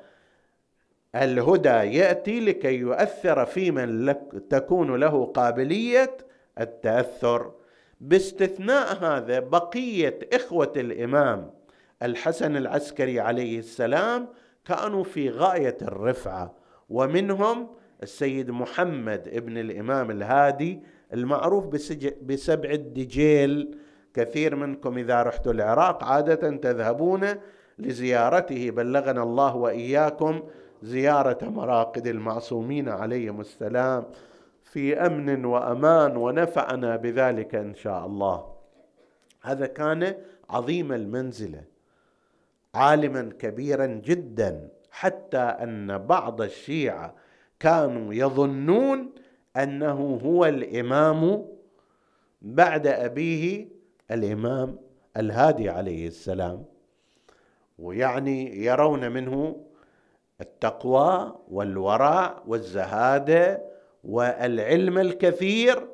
الهدى 1.15 1.69
يأتي 1.99 2.41
لكي 2.41 2.75
يؤثر 2.75 3.45
في 3.47 3.71
من 3.71 4.15
تكون 4.51 4.97
له 4.97 5.25
قابلية 5.25 6.17
التأثر. 6.61 7.60
باستثناء 8.01 9.05
هذا 9.05 9.41
بقية 9.41 10.19
إخوة 10.33 10.73
الإمام 10.77 11.51
الحسن 12.03 12.57
العسكري 12.57 13.21
عليه 13.21 13.59
السلام 13.59 14.29
كانوا 14.65 15.05
في 15.05 15.31
غاية 15.31 15.77
الرفعة 15.83 16.55
ومنهم 16.89 17.69
السيد 18.03 18.51
محمد 18.51 19.29
ابن 19.29 19.59
الإمام 19.59 20.11
الهادي 20.11 20.83
المعروف 21.13 21.67
بسبع 22.23 22.71
الدجيل. 22.71 23.79
كثير 24.15 24.57
منكم 24.57 24.99
إذا 24.99 25.23
رحتوا 25.23 25.53
العراق 25.53 26.05
عادة 26.05 26.57
تذهبون 26.57 27.27
لزيارته. 27.79 28.71
بلغنا 28.71 29.23
الله 29.23 29.57
وإياكم 29.57 30.43
زيارة 30.83 31.39
مراقد 31.43 32.07
المعصومين 32.07 32.89
عليهم 32.89 33.41
السلام. 33.41 34.05
في 34.73 34.95
أمن 35.07 35.45
وأمان 35.45 36.17
ونفعنا 36.17 36.97
بذلك 36.97 37.55
إن 37.55 37.75
شاء 37.75 38.07
الله. 38.07 38.53
هذا 39.43 39.67
كان 39.67 40.15
عظيم 40.51 40.93
المنزلة 40.93 41.65
عالما 42.75 43.33
كبيرا 43.39 43.87
جدا 43.87 44.69
حتى 44.91 45.39
أن 45.39 45.99
بعض 45.99 46.43
الشيعة 46.43 47.15
كانوا 47.61 48.15
يظنون 48.15 49.13
أنه 49.57 50.21
هو 50.25 50.47
الإمام 50.47 51.47
بعد 52.43 52.87
أبيه 52.87 53.69
الإمام 54.11 54.79
الهادي 55.17 55.71
عليه 55.71 56.07
السلام. 56.09 56.65
ويعني 57.79 58.65
يرون 58.65 59.13
منه 59.13 59.57
التقوى 60.41 61.39
والورع 61.49 62.43
والزهادة 62.47 63.70
والعلم 64.05 64.99
الكثير 64.99 65.89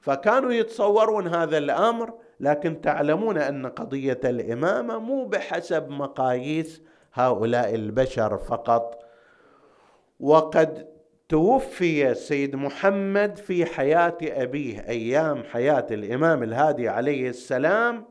فكانوا 0.00 0.52
يتصورون 0.52 1.26
هذا 1.26 1.58
الأمر 1.58 2.14
لكن 2.40 2.80
تعلمون 2.80 3.38
أن 3.38 3.66
قضية 3.66 4.20
الإمامة 4.24 4.98
مو 4.98 5.24
بحسب 5.24 5.88
مقاييس 5.88 6.82
هؤلاء 7.12 7.74
البشر 7.74 8.38
فقط. 8.38 9.04
وقد 10.20 10.86
توفي 11.28 12.10
السيد 12.10 12.56
محمد 12.56 13.36
في 13.36 13.66
حياة 13.66 14.18
أبيه 14.22 14.88
أيام 14.88 15.42
حياة 15.42 15.86
الإمام 15.90 16.42
الهادي 16.42 16.88
عليه 16.88 17.28
السلام. 17.28 18.04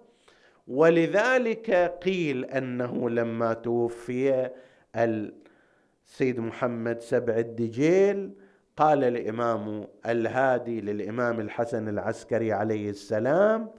ولذلك 0.67 1.71
قيل 2.03 2.45
أنه 2.45 3.09
لما 3.09 3.53
توفي 3.53 4.49
السيد 4.95 6.39
محمد 6.39 7.01
سبع 7.01 7.37
الدجيل 7.37 8.31
قال 8.77 9.03
الإمام 9.03 9.87
الهادي 10.05 10.81
للإمام 10.81 11.39
الحسن 11.39 11.89
العسكري 11.89 12.53
عليه 12.53 12.89
السلام 12.89 13.69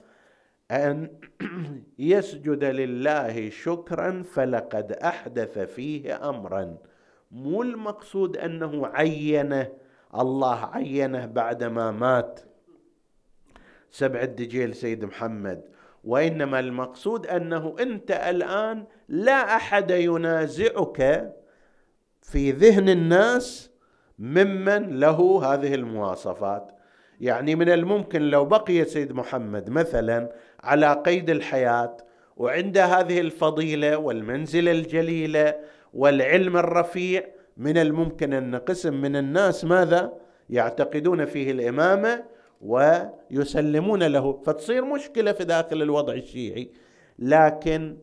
أن 0.71 1.09
يسجد 1.99 2.63
لله 2.63 3.49
شكرا 3.49 4.23
فلقد 4.23 4.91
أحدث 4.91 5.59
فيه 5.59 6.29
امرا. 6.29 6.77
مو 7.31 7.61
المقصود 7.61 8.37
أنه 8.37 8.87
عينه 8.87 9.67
الله 10.15 10.65
عينه 10.65 11.25
بعدما 11.25 11.91
مات. 11.91 12.39
سبع 13.91 14.21
الدجيل 14.21 14.75
سيد 14.75 15.05
محمد. 15.05 15.61
وإنما 16.03 16.59
المقصود 16.59 17.27
أنه 17.27 17.75
أنت 17.79 18.11
الآن 18.11 18.85
لا 19.07 19.55
أحد 19.55 19.91
ينازعك 19.91 21.33
في 22.21 22.51
ذهن 22.51 22.89
الناس 22.89 23.74
ممن 24.19 24.99
له 24.99 25.41
هذه 25.43 25.75
المواصفات. 25.75 26.71
يعني 27.21 27.55
من 27.55 27.69
الممكن 27.69 28.21
لو 28.21 28.45
بقي 28.45 28.85
سيد 28.85 29.11
محمد 29.13 29.69
مثلا 29.69 30.31
على 30.63 30.93
قيد 31.05 31.29
الحياة 31.29 31.97
وعند 32.37 32.77
هذه 32.77 33.19
الفضيلة 33.19 33.97
والمنزلة 33.97 34.71
الجليلة 34.71 35.55
والعلم 35.93 36.57
الرفيع 36.57 37.23
من 37.57 37.77
الممكن 37.77 38.33
أن 38.33 38.55
قسم 38.55 39.01
من 39.01 39.15
الناس 39.15 39.65
ماذا؟ 39.65 40.13
يعتقدون 40.49 41.25
فيه 41.25 41.51
الإمامة 41.51 42.23
ويسلمون 42.61 44.03
له. 44.03 44.41
فتصير 44.45 44.85
مشكلة 44.85 45.31
في 45.31 45.43
داخل 45.43 45.81
الوضع 45.81 46.13
الشيعي. 46.13 46.71
لكن 47.19 47.97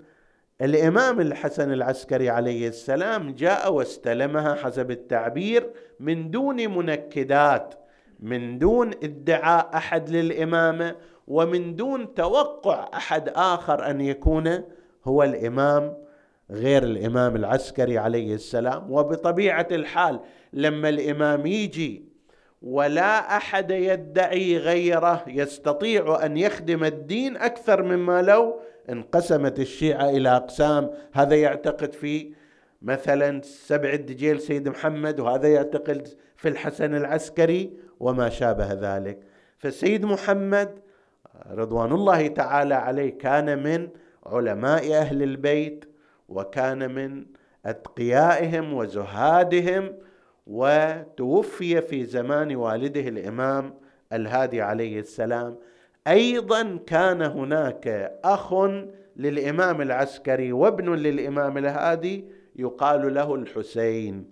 الإمام 0.63 1.21
الحسن 1.21 1.73
العسكري 1.73 2.31
عليه 2.31 2.69
السلام 2.69 3.35
جاء 3.35 3.73
واستلمها 3.73 4.55
حسب 4.55 4.91
التعبير 4.91 5.71
من 6.01 6.31
دون 6.31 6.57
منكدات 6.77 7.75
من 8.21 8.59
دون 8.59 8.91
ادعاء 9.03 9.71
أحد 9.75 10.11
للامامه 10.11 10.97
ومن 11.29 11.77
دون 11.77 12.15
توقع 12.15 12.91
أحد 12.95 13.29
آخر 13.29 13.91
أن 13.91 14.01
يكون 14.01 14.63
هو 15.05 15.23
الإمام 15.23 15.97
غير 16.51 16.83
الإمام 16.83 17.37
العسكري 17.37 17.99
عليه 17.99 18.35
السلام. 18.35 18.93
وبطبيعة 18.93 19.69
الحال 19.71 20.21
لما 20.53 20.89
الإمام 20.89 21.47
يجي 21.47 22.12
ولا 22.63 23.37
أحد 23.37 23.71
يدعي 23.71 24.57
غيره. 24.57 25.25
يستطيع 25.27 26.27
أن 26.27 26.37
يخدم 26.37 26.85
الدين 26.85 27.37
أكثر 27.37 27.83
مما 27.83 28.23
لو 28.23 28.61
انقسمت 28.91 29.59
الشيعة 29.59 30.11
إلى 30.11 30.29
أقسام. 30.37 30.91
هذا 31.13 31.37
يعتقد 31.37 31.93
في 31.93 32.33
مثلا 32.83 33.41
سبع 33.43 33.93
الدجيل 33.93 34.41
سيد 34.41 34.69
محمد 34.69 35.21
وهذا 35.21 35.49
يعتقد 35.49 36.09
في 36.37 36.49
الحسن 36.49 36.95
العسكري 36.95 37.73
وما 38.01 38.29
شابه 38.29 38.73
ذلك. 38.73 39.19
فسيد 39.59 40.05
محمد 40.05 40.79
رضوان 41.51 41.93
الله 41.93 42.27
تعالى 42.27 42.75
عليه 42.75 43.19
كان 43.19 43.63
من 43.63 43.89
علماء 44.27 44.95
أهل 44.95 45.23
البيت 45.23 45.85
وكان 46.29 46.95
من 46.95 47.27
أتقيائهم 47.67 48.75
وزهادهم 48.75 49.93
وتوفي 50.47 51.81
في 51.81 52.05
زمان 52.05 52.57
والده 52.57 53.09
الإمام 53.09 53.75
الهادي 54.13 54.63
عليه 54.63 55.01
السلام. 55.01 55.59
أيضا 56.07 56.79
كان 56.87 57.23
هناك 57.23 57.89
أخ 58.25 58.55
للإمام 59.17 59.83
العسكري 59.83 60.53
وابن 60.53 60.95
للإمام 60.95 61.59
الهادي 61.59 62.25
يقال 62.57 63.15
له 63.15 63.35
الحسين. 63.35 64.31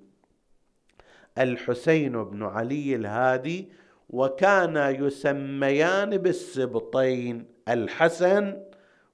الحسين 1.38 2.24
بن 2.24 2.42
علي 2.42 2.94
الهادي 2.94 3.68
وكان 4.10 4.76
يسميان 5.04 6.16
بالسبطين 6.16 7.44
الحسن 7.68 8.62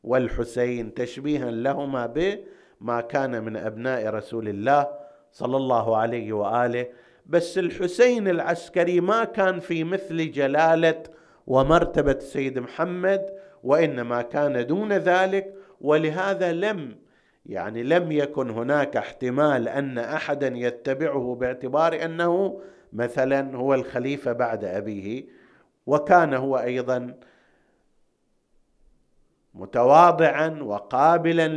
والحسين 0.05 0.95
تشبيها 0.95 1.51
لهما 1.51 2.07
بما 2.07 3.01
كان 3.01 3.45
من 3.45 3.57
أبناء 3.57 4.07
رسول 4.07 4.49
الله. 4.49 5.06
صلى 5.37 5.57
الله 5.57 5.97
عليه 5.97 6.33
وآله 6.33 6.87
بس 7.27 7.59
الحسين 7.59 8.29
العسكري 8.29 9.01
ما 9.01 9.25
كان 9.25 9.61
في 9.61 9.85
مثل 9.85 10.31
جلالة 10.31 11.03
ومرتبة 11.47 12.19
سيد 12.19 12.59
محمد 12.59 13.27
وإنما 13.63 14.23
كان 14.23 14.67
دون 14.67 14.93
ذلك 14.93 15.55
ولهذا 15.81 16.53
لم 16.53 16.97
يعني 17.47 17.83
لم 17.83 18.13
يكن 18.13 18.51
هناك 18.51 18.97
احتمال 18.97 19.69
أن 19.69 19.99
احدا 19.99 20.49
يتبعه 20.49 21.37
باعتبار 21.41 22.05
أنه 22.05 22.61
مثلا 22.93 23.57
هو 23.57 23.75
الخليفة 23.75 24.33
بعد 24.33 24.65
أبيه 24.65 25.25
وكان 25.87 26.35
هو 26.35 26.57
أيضا 26.59 27.15
متواضعا 29.55 30.59
وقابلا 30.63 31.49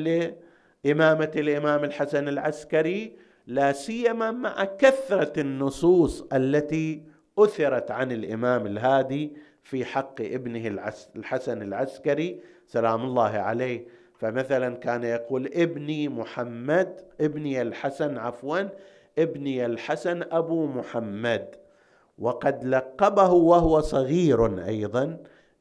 لإمامة 0.85 1.31
الإمام 1.35 1.83
الحسن 1.83 2.27
العسكري 2.27 3.28
لا 3.49 3.71
سيما 3.71 4.31
مع 4.31 4.63
كثرة 4.63 5.41
النصوص 5.41 6.23
التي 6.33 7.03
أثرت 7.37 7.91
عن 7.91 8.11
الإمام 8.11 8.65
الهادي 8.65 9.33
في 9.63 9.85
حق 9.85 10.21
ابنه 10.21 10.91
الحسن 11.15 11.61
العسكري 11.61 12.41
سلام 12.67 13.05
الله 13.05 13.29
عليه. 13.29 13.87
فمثلا 14.19 14.75
كان 14.75 15.03
يقول 15.03 15.47
ابني 15.53 16.09
محمد 16.09 17.01
ابني 17.21 17.61
الحسن 17.61 18.17
عفوا 18.17 18.59
ابني 19.19 19.65
الحسن 19.65 20.23
أبو 20.31 20.67
محمد. 20.67 21.55
وقد 22.17 22.63
لقبه 22.63 23.31
وهو 23.31 23.81
صغير 23.81 24.65
أيضا 24.65 25.17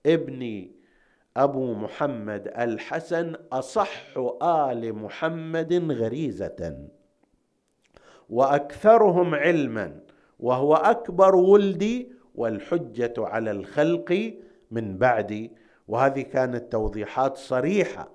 ابني 0.07 0.73
أبو 1.37 1.75
محمد 1.75 2.53
الحسن 2.59 3.37
أصح 3.53 4.19
آل 4.43 4.95
محمد 4.95 5.93
غريزة. 5.93 6.89
وأكثرهم 8.29 9.35
علما 9.35 10.01
وهو 10.41 10.75
أكبر 10.75 11.37
ولدي 11.37 12.13
والحجة 12.35 13.15
على 13.19 13.51
الخلق 13.51 14.35
من 14.71 14.99
بعدي 14.99 15.53
وهذه 15.89 16.21
كانت 16.21 16.73
توضيحات 16.73 17.37
صريحة 17.37 18.11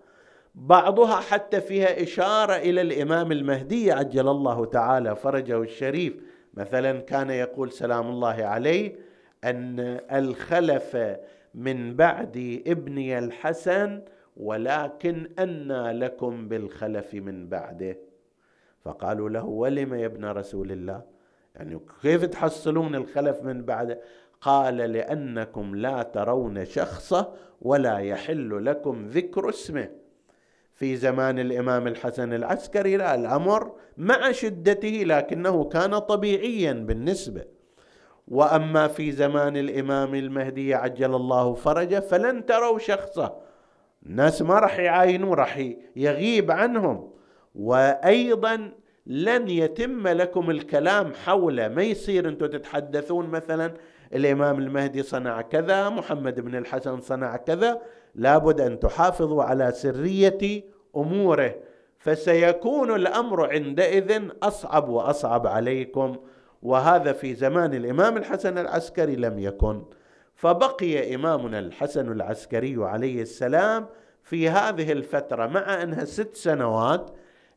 بعضها 0.55 1.16
حتى 1.16 1.61
فيها 1.61 2.03
إشارة 2.03 2.53
إلى 2.53 2.82
الإمام 2.82 3.32
المهدي 3.32 3.91
عجل 3.91 4.28
الله 4.28 4.66
تعالى 4.66 5.16
فرجه 5.16 5.61
الشريف. 5.61 6.14
مثلا 6.53 6.99
كان 6.99 7.30
يقول 7.30 7.72
سلام 7.72 8.09
الله 8.09 8.45
عليه 8.45 8.95
أن 9.43 9.80
الخلف 10.11 10.97
من 11.55 11.95
بعد 11.95 12.64
ابني 12.68 13.20
الحسن 13.20 14.01
ولكن 14.38 15.30
أنى 15.39 15.91
لكم 15.91 16.47
بالخلف 16.47 17.14
من 17.14 17.49
بعده. 17.49 17.97
فقالوا 18.86 19.29
له 19.29 19.45
ولم 19.45 19.93
يا 19.93 20.05
ابن 20.05 20.25
رسول 20.25 20.71
الله؟ 20.71 21.01
يعني 21.55 21.79
كيف 22.01 22.25
تحصلون 22.25 22.95
الخلف 22.95 23.41
من 23.41 23.65
بعده 23.65 24.01
قال 24.41 24.77
لأنكم 24.77 25.75
لا 25.75 26.03
ترون 26.03 26.65
شخصه 26.65 27.34
ولا 27.61 27.97
يحل 27.97 28.65
لكم 28.65 29.05
ذكر 29.05 29.49
اسمه. 29.49 29.89
في 30.73 30.95
زمان 30.95 31.39
الإمام 31.39 31.88
الحسن 31.88 32.34
العسكري 32.34 32.97
لا 32.97 33.15
الأمر 33.15 33.71
مع 33.97 34.31
شدته 34.31 35.03
لكنه 35.05 35.63
كان 35.63 35.99
طبيعيا 35.99 36.73
بالنسبة. 36.73 37.45
وأما 38.27 38.88
في 38.88 39.11
زمان 39.11 39.57
الإمام 39.57 40.15
المهدي 40.15 40.73
عجل 40.73 41.15
الله 41.15 41.53
فرجه 41.53 41.99
فلن 41.99 42.45
تروا 42.45 42.79
شخصه. 42.79 43.36
الناس 44.05 44.41
ما 44.41 44.59
راح 44.59 44.79
يعاينوا 44.79 45.36
راح 45.36 45.69
يغيب 45.95 46.51
عنهم. 46.51 47.13
وأيضا 47.55 48.71
لن 49.07 49.49
يتم 49.49 50.07
لكم 50.07 50.49
الكلام 50.49 51.13
حوله 51.13 51.67
ما 51.67 51.83
يصير 51.83 52.27
أنتم 52.29 52.45
تتحدثون 52.45 53.29
مثلا 53.29 53.73
الإمام 54.13 54.59
المهدي 54.59 55.03
صنع 55.03 55.41
كذا 55.41 55.89
محمد 55.89 56.39
بن 56.39 56.55
الحسن 56.55 57.01
صنع 57.01 57.35
كذا 57.35 57.81
لابد 58.15 58.61
أن 58.61 58.79
تحافظوا 58.79 59.43
على 59.43 59.71
سرية 59.71 60.63
أموره. 60.95 61.55
فسيكون 61.97 62.95
الأمر 62.95 63.51
عندئذ 63.51 64.21
أصعب 64.43 64.89
وأصعب 64.89 65.47
عليكم. 65.47 66.15
وهذا 66.61 67.11
في 67.11 67.33
زمان 67.33 67.73
الإمام 67.73 68.17
الحسن 68.17 68.57
العسكري 68.57 69.15
لم 69.15 69.39
يكن. 69.39 69.83
فبقي 70.35 71.15
إمامنا 71.15 71.59
الحسن 71.59 72.11
العسكري 72.11 72.75
عليه 72.79 73.21
السلام 73.21 73.87
في 74.23 74.49
هذه 74.49 74.91
الفترة 74.91 75.47
مع 75.47 75.83
أنها 75.83 76.05
ست 76.05 76.35
سنوات 76.35 77.11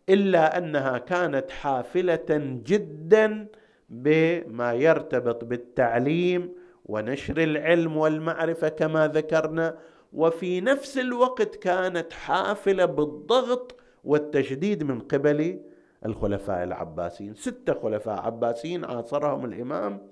إلا 0.09 0.59
أنها 0.59 0.99
كانت 0.99 1.51
حافلة 1.51 2.27
جدا 2.65 3.47
بما 3.89 4.73
يرتبط 4.73 5.45
بالتعليم 5.45 6.53
ونشر 6.85 7.39
العلم 7.43 7.97
والمعرفة 7.97 8.69
كما 8.69 9.09
ذكرنا. 9.09 9.79
وفي 10.13 10.61
نفس 10.61 10.99
الوقت 10.99 11.57
كانت 11.57 12.13
حافلة 12.13 12.85
بالضغط 12.85 13.77
والتشديد 14.05 14.83
من 14.83 15.01
قبل 15.01 15.61
الخلفاء 16.07 16.63
العباسيين. 16.65 17.35
ستة 17.35 17.75
خلفاء 17.75 18.21
عباسيين 18.21 18.85
عاصرهم 18.85 19.45
الإمام 19.45 20.07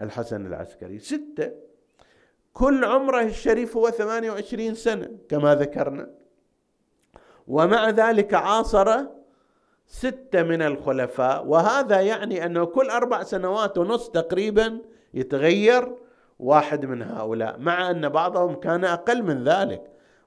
الحسن 0.00 0.46
العسكري. 0.46 0.98
ستة. 0.98 1.52
كل 2.52 2.84
عمره 2.84 3.22
الشريف 3.22 3.76
هو 3.76 3.90
28 3.90 4.74
سنة 4.74 5.08
كما 5.28 5.54
ذكرنا. 5.54 6.21
ومع 7.48 7.90
ذلك 7.90 8.34
عاصر 8.34 9.00
ستة 9.86 10.42
من 10.42 10.62
الخلفاء. 10.62 11.46
وهذا 11.46 12.00
يعني 12.00 12.46
أنه 12.46 12.64
كل 12.64 12.90
أربع 12.90 13.22
سنوات 13.22 13.78
ونص 13.78 14.10
تقريبا 14.10 14.78
يتغير 15.14 15.92
واحد 16.38 16.86
من 16.86 17.02
هؤلاء 17.02 17.58
مع 17.58 17.90
أن 17.90 18.08
بعضهم 18.08 18.54
كان 18.54 18.84
أقل 18.84 19.22
من 19.22 19.44
ذلك. 19.44 19.82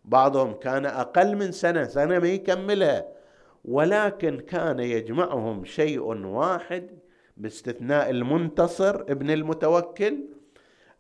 بعضهم 0.05 0.53
كان 0.53 0.86
أقل 0.86 1.36
من 1.36 1.51
سنة 1.51 1.84
سنة 1.84 2.20
ما 2.20 2.28
يكملها. 2.28 3.05
ولكن 3.66 4.39
كان 4.39 4.80
يجمعهم 4.80 5.66
شيء 5.66 6.01
واحد 6.26 6.89
باستثناء 7.38 8.09
المنتصر 8.09 8.95
ابن 8.95 9.32
المتوكل. 9.32 10.18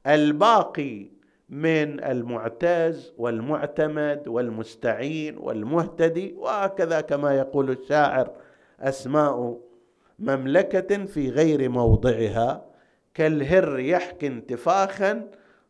الباقي 0.07 1.14
من 1.49 2.03
المعتز 2.03 3.13
والمعتمد 3.17 4.27
والمستعين 4.27 5.37
والمهتدي 5.37 6.35
وهكذا 6.37 7.01
كما 7.01 7.35
يقول 7.35 7.69
الشاعر 7.69 8.31
أسماء 8.79 9.59
مملكة 10.19 11.05
في 11.05 11.29
غير 11.29 11.69
موضعها 11.69 12.65
كالهر 13.13 13.79
يحكي 13.79 14.27
انتفاخا 14.27 15.27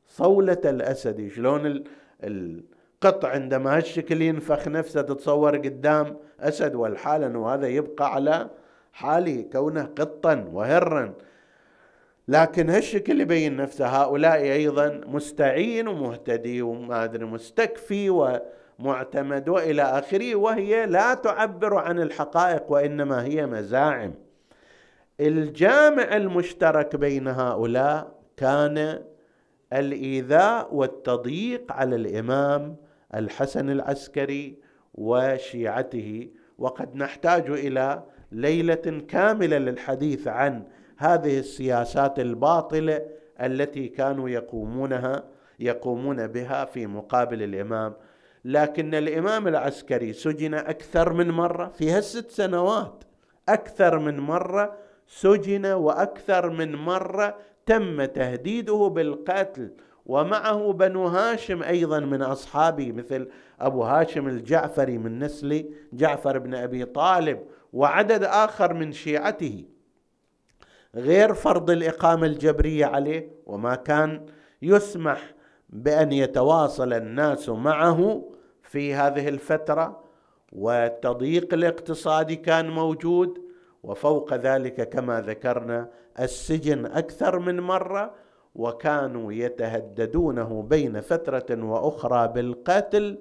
صولة 0.07 0.61
الأسد. 0.65 1.27
شلون 1.27 1.83
القط 2.23 3.25
عندما 3.25 3.77
هالشكل 3.77 4.21
ينفخ 4.21 4.67
نفسه 4.67 5.01
تتصور 5.01 5.57
قدام 5.57 6.17
أسد 6.39 6.75
والحال 6.75 7.23
أنه 7.23 7.49
هذا 7.49 7.67
يبقى 7.67 8.13
على 8.13 8.49
حاله 8.93 9.41
كونه 9.51 9.83
قطا 9.83 10.49
وهرا. 10.53 11.13
لكن 12.27 12.69
هالشكل 12.69 13.21
يبين 13.21 13.55
نفسه 13.55 13.87
هؤلاء 13.87 14.41
أيضا 14.41 15.01
مستعين 15.07 15.87
ومهتدي 15.87 16.61
وما 16.61 17.03
أدري 17.03 17.25
مستكفي 17.25 18.09
ومعتمد 18.79 19.49
وإلى 19.49 19.81
آخره 19.81 20.35
وهي 20.35 20.85
لا 20.85 21.13
تعبر 21.13 21.75
عن 21.75 21.99
الحقائق 21.99 22.71
وإنما 22.71 23.23
هي 23.23 23.45
مزاعم. 23.45 24.13
الجامع 25.19 26.15
المشترك 26.15 26.95
بين 26.95 27.27
هؤلاء 27.27 28.15
كان 28.37 29.01
الإيذاء 29.73 30.75
والتضييق 30.75 31.71
على 31.71 31.95
الإمام 31.95 32.75
الحسن 33.15 33.69
العسكري 33.69 34.59
وشيعته. 34.93 36.29
وقد 36.57 36.95
نحتاج 36.95 37.49
إلى 37.49 38.03
ليلة 38.31 39.01
كاملة 39.07 39.57
للحديث 39.57 40.27
عن 40.27 40.63
هذه 40.97 41.39
السياسات 41.39 42.19
الباطلة 42.19 43.01
التي 43.41 43.87
كانوا 43.87 44.29
يقومونها 44.29 45.23
يقومون 45.59 46.27
بها 46.27 46.65
في 46.65 46.87
مقابل 46.87 47.43
الإمام. 47.43 47.93
لكن 48.45 48.95
الإمام 48.95 49.47
العسكري 49.47 50.13
سجن 50.13 50.53
أكثر 50.53 51.13
من 51.13 51.31
مرة 51.31 51.67
في 51.67 51.91
هالست 51.91 52.31
سنوات. 52.31 53.03
أكثر 53.49 53.99
من 53.99 54.19
مرة 54.19 54.77
سجن 55.07 55.65
وأكثر 55.65 56.49
من 56.49 56.75
مرة 56.75 57.37
تم 57.65 58.05
تهديده 58.05 58.87
بالقتل. 58.87 59.71
ومعه 60.05 60.73
بنو 60.73 61.07
هاشم 61.07 61.63
أيضا 61.63 61.99
من 61.99 62.21
أصحابه 62.21 62.91
مثل 62.91 63.27
أبو 63.59 63.83
هاشم 63.83 64.27
الجعفري 64.27 64.97
من 64.97 65.19
نسل 65.19 65.69
جعفر 65.93 66.37
بن 66.37 66.55
أبي 66.55 66.85
طالب 66.85 67.39
وعدد 67.73 68.23
آخر 68.23 68.73
من 68.73 68.91
شيعته. 68.91 69.65
غير 70.95 71.33
فرض 71.33 71.69
الإقامة 71.69 72.25
الجبرية 72.27 72.85
عليه 72.85 73.31
وما 73.45 73.75
كان 73.75 74.25
يسمح 74.61 75.33
بأن 75.69 76.11
يتواصل 76.11 76.93
الناس 76.93 77.49
معه 77.49 78.23
في 78.63 78.93
هذه 78.93 79.29
الفترة 79.29 80.03
والتضييق 80.51 81.53
الاقتصادي 81.53 82.35
كان 82.35 82.69
موجود 82.69 83.41
وفوق 83.83 84.33
ذلك 84.33 84.89
كما 84.89 85.21
ذكرنا 85.21 85.89
السجن 86.19 86.85
أكثر 86.85 87.39
من 87.39 87.59
مرة 87.59 88.13
وكانوا 88.55 89.33
يتهددونه 89.33 90.61
بين 90.69 91.01
فترة 91.01 91.63
وأخرى 91.65 92.27
بالقتل 92.27 93.17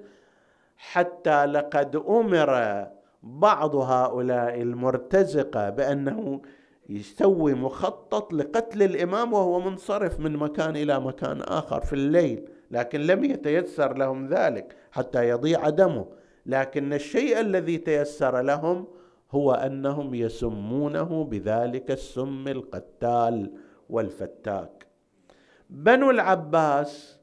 حتى 0.76 1.46
لقد 1.46 1.96
أمر 1.96 2.84
بعض 3.22 3.76
هؤلاء 3.76 4.62
المرتزقة 4.62 5.70
بأنه 5.70 6.40
يسوي 6.88 7.54
مخطط 7.54 8.32
لقتل 8.32 8.82
الإمام 8.82 9.32
وهو 9.32 9.60
منصرف 9.60 10.20
من 10.20 10.36
مكان 10.36 10.76
إلى 10.76 11.00
مكان 11.00 11.40
آخر 11.40 11.80
في 11.80 11.92
الليل 11.92 12.48
لكن 12.70 13.00
لم 13.00 13.24
يتيسر 13.24 13.96
لهم 13.96 14.26
ذلك 14.26 14.76
حتى 14.92 15.28
يضيع 15.28 15.68
دمه. 15.68 16.06
لكن 16.46 16.92
الشيء 16.92 17.40
الذي 17.40 17.78
تيسر 17.78 18.40
لهم 18.40 18.86
هو 19.30 19.52
أنهم 19.52 20.14
يسمونه 20.14 21.24
بذلك 21.24 21.90
السم 21.90 22.48
القتال 22.48 23.52
والفتاك. 23.90 24.86
بنو 25.70 26.10
العباس 26.10 27.18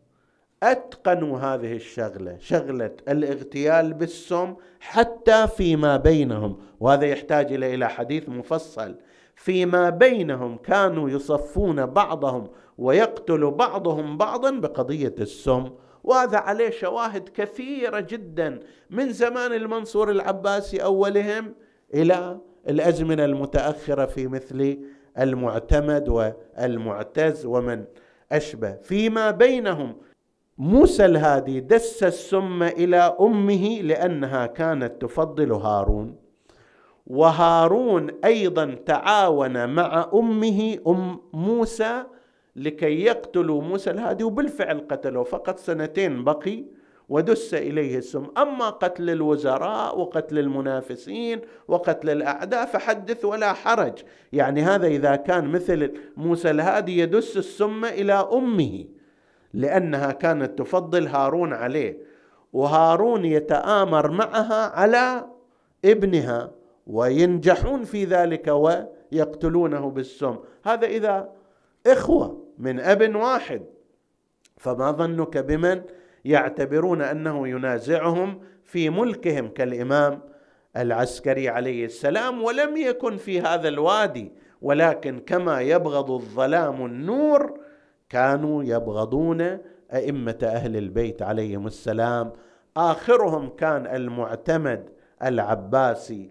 أتقنوا 0.63 1.39
هذه 1.39 1.73
الشغلة 1.75 2.37
شغلة 2.39 2.91
الاغتيال 3.09 3.93
بالسم 3.93 4.55
حتى 4.79 5.47
فيما 5.47 5.97
بينهم 5.97 6.59
وهذا 6.79 7.05
يحتاج 7.05 7.53
إلى 7.53 7.89
حديث 7.89 8.29
مفصل. 8.29 8.95
فيما 9.35 9.89
بينهم 9.89 10.57
كانوا 10.57 11.09
يصفون 11.09 11.85
بعضهم 11.85 12.47
ويقتل 12.77 13.51
بعضهم 13.51 14.17
بعضا 14.17 14.51
بقضية 14.51 15.15
السم. 15.19 15.69
وهذا 16.03 16.37
عليه 16.37 16.69
شواهد 16.69 17.29
كثيرة 17.29 17.99
جدا 17.99 18.59
من 18.89 19.11
زمان 19.11 19.53
المنصور 19.53 20.11
العباسي 20.11 20.83
أولهم 20.83 21.53
إلى 21.93 22.37
الأزمنة 22.69 23.25
المتأخرة 23.25 24.05
في 24.05 24.27
مثل 24.27 24.77
المعتمد 25.19 26.09
والمعتز 26.09 27.45
ومن 27.45 27.83
أشبه. 28.31 28.71
فيما 28.71 29.31
بينهم 29.31 29.95
موسى 30.57 31.05
الهادي 31.05 31.59
دس 31.59 32.03
السم 32.03 32.63
إلى 32.63 33.17
أمه 33.19 33.81
لأنها 33.81 34.45
كانت 34.45 35.01
تفضل 35.01 35.51
هارون. 35.51 36.20
وهارون 37.11 38.07
أيضا 38.25 38.75
تعاون 38.85 39.69
مع 39.69 40.09
أمه 40.13 40.77
أم 40.87 41.19
موسى 41.33 42.03
لكي 42.55 43.03
يقتلوا 43.03 43.61
موسى 43.61 43.91
الهادي 43.91 44.23
وبالفعل 44.23 44.85
قتلوه. 44.89 45.23
فقط 45.23 45.59
سنتين 45.59 46.23
بقي 46.23 46.63
ودس 47.09 47.53
إليه 47.53 47.97
السم. 47.97 48.25
أما 48.37 48.69
قتل 48.69 49.09
الوزراء 49.09 49.99
وقتل 49.99 50.39
المنافسين 50.39 51.41
وقتل 51.67 52.09
الأعداء 52.09 52.65
فحدث 52.65 53.25
ولا 53.25 53.53
حرج. 53.53 53.93
يعني 54.33 54.61
هذا 54.61 54.87
إذا 54.87 55.15
كان 55.15 55.47
مثل 55.47 55.93
موسى 56.17 56.51
الهادي 56.51 56.99
يدس 56.99 57.37
السم 57.37 57.85
إلى 57.85 58.13
أمه 58.13 58.85
لأنها 59.53 60.11
كانت 60.11 60.59
تفضل 60.59 61.07
هارون 61.07 61.53
عليه. 61.53 61.97
وهارون 62.53 63.25
يتآمر 63.25 64.11
معها 64.11 64.79
على 64.79 65.25
ابنها. 65.85 66.60
وينجحون 66.91 67.83
في 67.83 68.05
ذلك 68.05 68.47
ويقتلونه 68.47 69.89
بالسم. 69.89 70.35
هذا 70.65 70.87
إذا 70.87 71.29
إخوة 71.87 72.43
من 72.57 72.79
أب 72.79 73.15
واحد 73.15 73.61
فما 74.57 74.91
ظنك 74.91 75.37
بمن 75.37 75.81
يعتبرون 76.25 77.01
أنه 77.01 77.47
ينازعهم 77.47 78.39
في 78.63 78.89
ملكهم 78.89 79.47
كالإمام 79.47 80.21
العسكري 80.77 81.49
عليه 81.49 81.85
السلام 81.85 82.43
ولم 82.43 82.77
يكن 82.77 83.17
في 83.17 83.41
هذا 83.41 83.67
الوادي 83.67 84.31
ولكن 84.61 85.19
كما 85.19 85.61
يبغض 85.61 86.11
الظلام 86.11 86.85
النور 86.85 87.59
كانوا 88.09 88.63
يبغضون 88.63 89.57
أئمة 89.93 90.37
أهل 90.43 90.77
البيت 90.77 91.21
عليهم 91.21 91.67
السلام. 91.67 92.31
آخرهم 92.77 93.49
كان 93.49 93.87
المعتمد 93.87 94.89
العباسي 95.23 96.29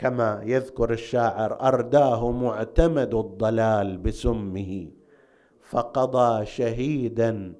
كما 0.00 0.40
يذكر 0.44 0.92
الشاعر 0.92 1.60
أرداه 1.60 2.30
معتمد 2.30 3.14
الضلال 3.14 3.98
بسمه 3.98 4.88
فقضى 5.62 6.46
شهيدا 6.46 7.52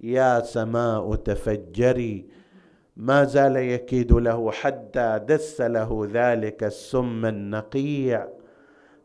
يا 0.00 0.40
سماء 0.40 1.14
تفجري. 1.14 2.26
ما 2.96 3.24
زال 3.24 3.56
يكيد 3.56 4.12
له 4.12 4.50
حتى 4.50 5.20
دس 5.28 5.60
له 5.60 6.08
ذلك 6.12 6.64
السم 6.64 7.26
النقيع. 7.26 8.28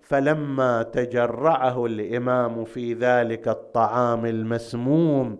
فلما 0.01 0.83
تجرعه 0.83 1.85
الإمام 1.85 2.65
في 2.65 2.93
ذلك 2.93 3.47
الطعام 3.47 4.25
المسموم 4.25 5.37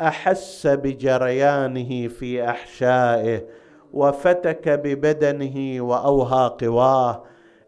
أحس 0.00 0.66
بجريانه 0.66 2.08
في 2.08 2.48
أحشائه. 2.48 3.61
وفتك 3.92 4.68
ببدنه 4.68 5.82
وأوهى 5.82 6.52
قواه 6.60 7.22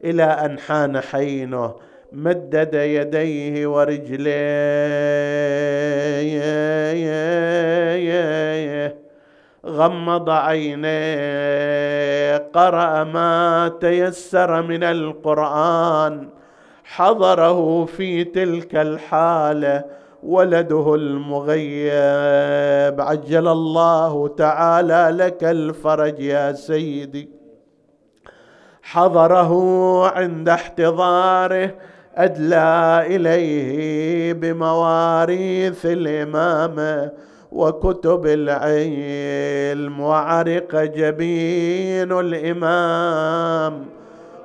إلى 0.05 0.25
أن 0.25 0.59
حان 0.59 1.01
حينه 1.01 1.75
مدد 2.13 2.75
يديه 2.75 3.67
ورجليه. 3.67 4.35
غمض 9.67 10.31
عينيه 10.31 12.37
قرأ 12.37 13.05
ما 13.05 13.73
تيسر 13.81 14.63
من 14.63 14.85
القرآن 14.85 16.29
حضره 16.85 17.85
في 17.85 18.25
تلك 18.25 18.77
الحالة. 18.77 19.85
ولده 20.25 20.95
المغيب. 20.95 23.01
عجل 23.01 23.49
الله 23.49 24.29
تعالى 24.29 25.25
لك 25.25 25.45
الفرج 25.45 26.21
يا 26.21 26.53
سيدي. 26.53 27.29
حضره 28.83 29.53
عند 30.09 30.49
احتضاره 30.49 31.75
أدلى 32.17 33.03
إليه 33.07 34.33
بمواريث 34.33 35.87
الإمامة 35.87 37.11
وكتب 37.53 38.27
العلم 38.27 40.01
وعرق 40.01 40.83
جبين 40.83 42.13
الإمام. 42.13 43.87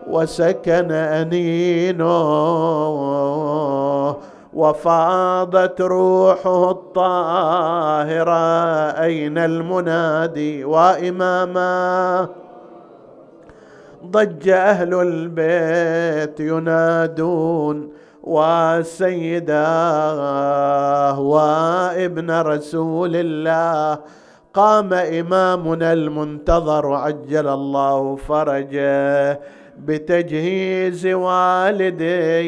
وسكن 0.09 0.91
أنينه 0.91 2.09
وفاضت 4.53 5.81
روحه 5.81 6.71
الطاهرة 6.71 8.33
أين 9.03 9.37
المنادي 9.37 10.63
وإماما؟ 10.63 12.27
ضج 14.05 14.49
أهل 14.49 14.93
البيت 14.93 16.39
ينادون 16.39 17.89
وسيداه 18.23 19.59
وابن 21.19 22.31
رسول 22.31 23.15
الله. 23.15 23.99
قام 24.53 24.93
إمامنا 24.93 25.93
المنتظر 25.93 26.93
عجل 26.93 27.47
الله 27.47 28.15
فرجه. 28.15 29.39
بتجهيز 29.85 31.07
والديه 31.07 32.41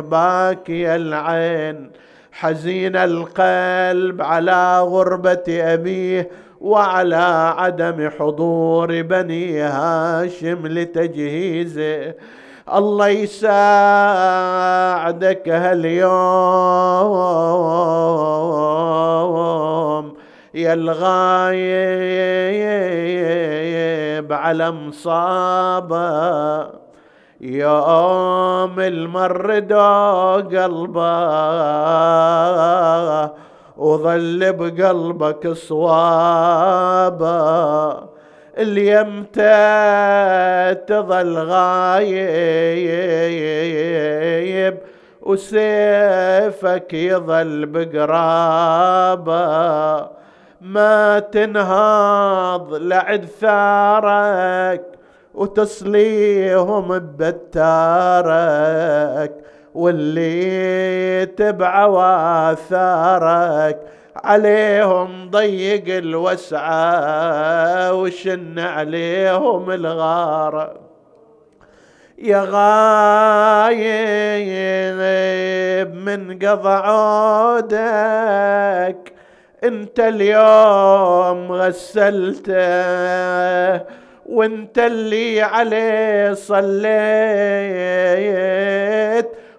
باكي 0.00 0.94
العين 0.94 1.90
حزين 2.32 2.96
القلب 2.96 4.22
على 4.22 4.80
غربة 4.80 5.44
أبيه 5.48 6.30
وعلى 6.60 7.54
عدم 7.58 8.10
حضور 8.18 9.02
بني 9.02 9.60
هاشم 9.60 10.66
لتجهيزه 10.66 12.14
الله 12.74 13.08
يساعدك 13.08 13.48
هاليوم. 15.48 16.18
يا 20.54 20.72
الغايب 20.72 21.12
على 24.32 24.70
مصابة. 24.70 26.08
يوم 27.40 28.80
المرد 28.80 29.72
قلبه 30.52 30.98
وظل 33.76 34.52
بقلبك 34.52 35.48
صوابا 35.52 37.28
اليمتى 38.58 39.54
تظل 40.86 41.38
غايب 41.38 42.38
وسيفك 45.22 46.94
يظل 46.94 47.66
بقرابه. 47.66 49.38
ما 50.60 51.18
تنهض 51.18 52.74
لعد 52.74 53.24
ثارك 53.24 54.82
وتصليهم 55.34 56.98
ببتارك 56.98 58.08
واللي 59.74 61.26
تبع 61.26 61.84
واثارك 61.84 63.78
عليهم 64.16 65.30
ضيق 65.30 65.96
الوسعة 65.96 67.92
وشن 67.94 68.58
عليهم 68.58 69.70
الغارة 69.70 70.74
يا 72.18 72.40
غايب 73.68 73.78
من 75.94 76.38
قضى 76.38 76.70
عودك 76.88 77.98
انت 79.64 80.00
اليوم 80.00 81.52
غسلته 81.52 82.52
وانت 84.26 84.78
اللي 84.78 85.42
عليه 85.42 86.34
صليت 86.34 86.88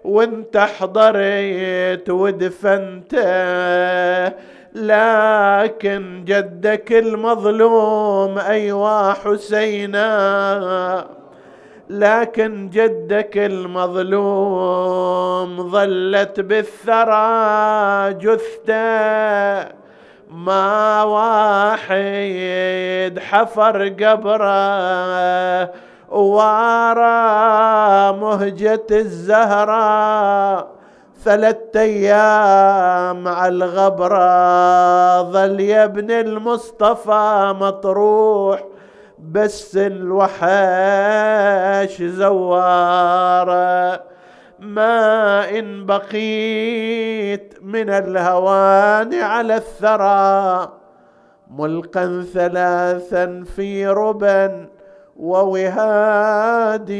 وانت 0.04 0.58
حضريت 0.58 2.10
ودفنت 2.10 3.14
لكن 4.76 6.24
جدك 6.26 6.92
المظلوم 6.92 8.38
ايوا 8.40 9.14
حسينا. 9.14 11.08
لكن 11.90 12.70
جدك 12.70 13.38
المظلوم 13.38 14.70
ظلت 15.70 16.40
بالثرى 16.40 18.14
جثته. 18.14 19.80
ما 20.30 21.04
واحد 21.04 23.20
حفر 23.20 23.88
قبره 23.90 25.72
وارى 26.10 27.08
مهجة 28.18 28.86
الزهراء 28.92 30.68
ثلاثة 31.24 31.80
أيام 31.82 33.28
على 33.28 33.56
الغبرة 33.66 35.22
ظل 35.32 35.60
يا 35.60 35.84
ابن 35.84 36.12
المصطفى 36.12 37.56
مطروح 37.60 38.64
بس 39.20 39.78
الوحش 39.78 40.42
زواره 42.02 44.02
ما 44.62 45.50
إن 45.60 45.86
بقيت 45.86 47.54
من 47.62 47.90
الهوان 47.90 49.14
على 49.14 49.56
الثرى 49.56 50.74
ملقا 51.52 52.26
ثلاثا 52.34 53.44
في 53.56 53.88
ربا 53.88 54.68
ووهادي 55.18 56.96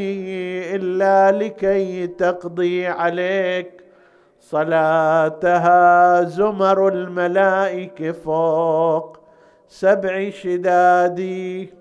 إلا 0.76 1.32
لكي 1.32 2.06
تقضي 2.06 2.86
عليك. 2.86 3.84
صلاتها 4.40 6.22
زمر 6.22 6.88
الملائكة 6.88 8.12
فوق 8.12 9.18
سبع 9.68 10.30
شدادي. 10.30 11.79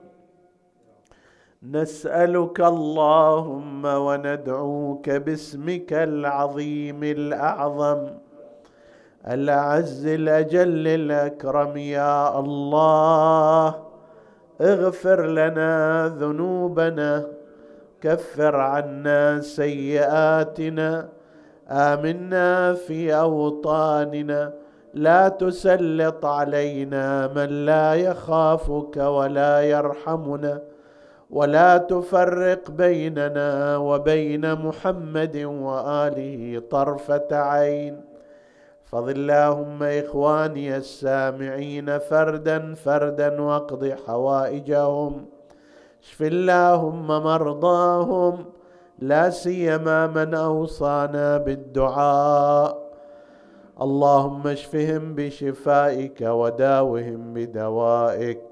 نسألك 1.63 2.61
اللهم 2.61 3.85
وندعوك 3.85 5.09
باسمك 5.09 5.93
العظيم 5.93 7.03
الأعظم 7.03 8.07
الأعز 9.27 10.07
الأجل 10.07 10.87
الأكرم 10.87 11.77
يا 11.77 12.39
الله. 12.39 13.75
اغفر 14.61 15.25
لنا 15.25 16.07
ذنوبنا 16.07 17.27
كفر 18.01 18.55
عنا 18.55 19.41
سيئاتنا 19.41 21.09
آمنا 21.69 22.73
في 22.73 23.15
أوطاننا. 23.15 24.53
لا 24.93 25.29
تسلط 25.29 26.25
علينا 26.25 27.27
من 27.27 27.65
لا 27.65 27.93
يخافك 27.93 28.97
ولا 28.97 29.61
يرحمنا. 29.61 30.68
ولا 31.29 31.77
تفرق 31.77 32.71
بيننا 32.71 33.77
وبين 33.77 34.53
محمد 34.55 35.37
وآله 35.37 36.61
طرفة 36.69 37.27
عين. 37.31 38.01
فض 38.85 39.09
اللهم 39.09 39.83
إخواني 39.83 40.77
السامعين 40.77 41.99
فردا 41.99 42.73
فردا 42.73 43.41
واقض 43.41 43.93
حوائجهم. 44.07 45.25
اشف 46.03 46.21
اللهم 46.21 47.07
مرضاهم 47.07 48.45
لا 48.99 49.29
سيما 49.29 50.07
من 50.07 50.33
أوصانا 50.33 51.37
بالدعاء. 51.37 52.89
اللهم 53.81 54.47
اشفهم 54.47 55.15
بشفائك 55.15 56.21
وداوهم 56.21 57.33
بدوائك. 57.33 58.48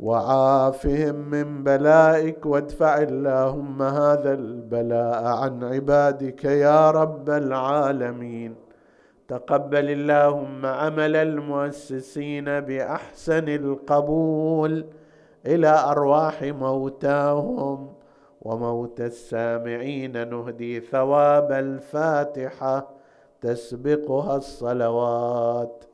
وعافهم 0.00 1.14
من 1.14 1.64
بلائك 1.64 2.46
وادفع 2.46 3.02
اللهم 3.02 3.82
هذا 3.82 4.32
البلاء 4.32 5.24
عن 5.24 5.64
عبادك 5.64 6.44
يا 6.44 6.90
رب 6.90 7.30
العالمين. 7.30 8.54
تقبل 9.28 9.90
اللهم 9.90 10.66
عمل 10.66 11.16
المؤسسين 11.16 12.44
بأحسن 12.60 13.48
القبول 13.48 14.86
إلى 15.46 15.68
أرواح 15.68 16.42
موتاهم 16.42 17.88
وموت 18.42 19.00
السامعين. 19.00 20.28
نهدي 20.28 20.80
ثواب 20.80 21.52
الفاتحة 21.52 22.90
تسبقها 23.40 24.36
الصلوات. 24.36 25.84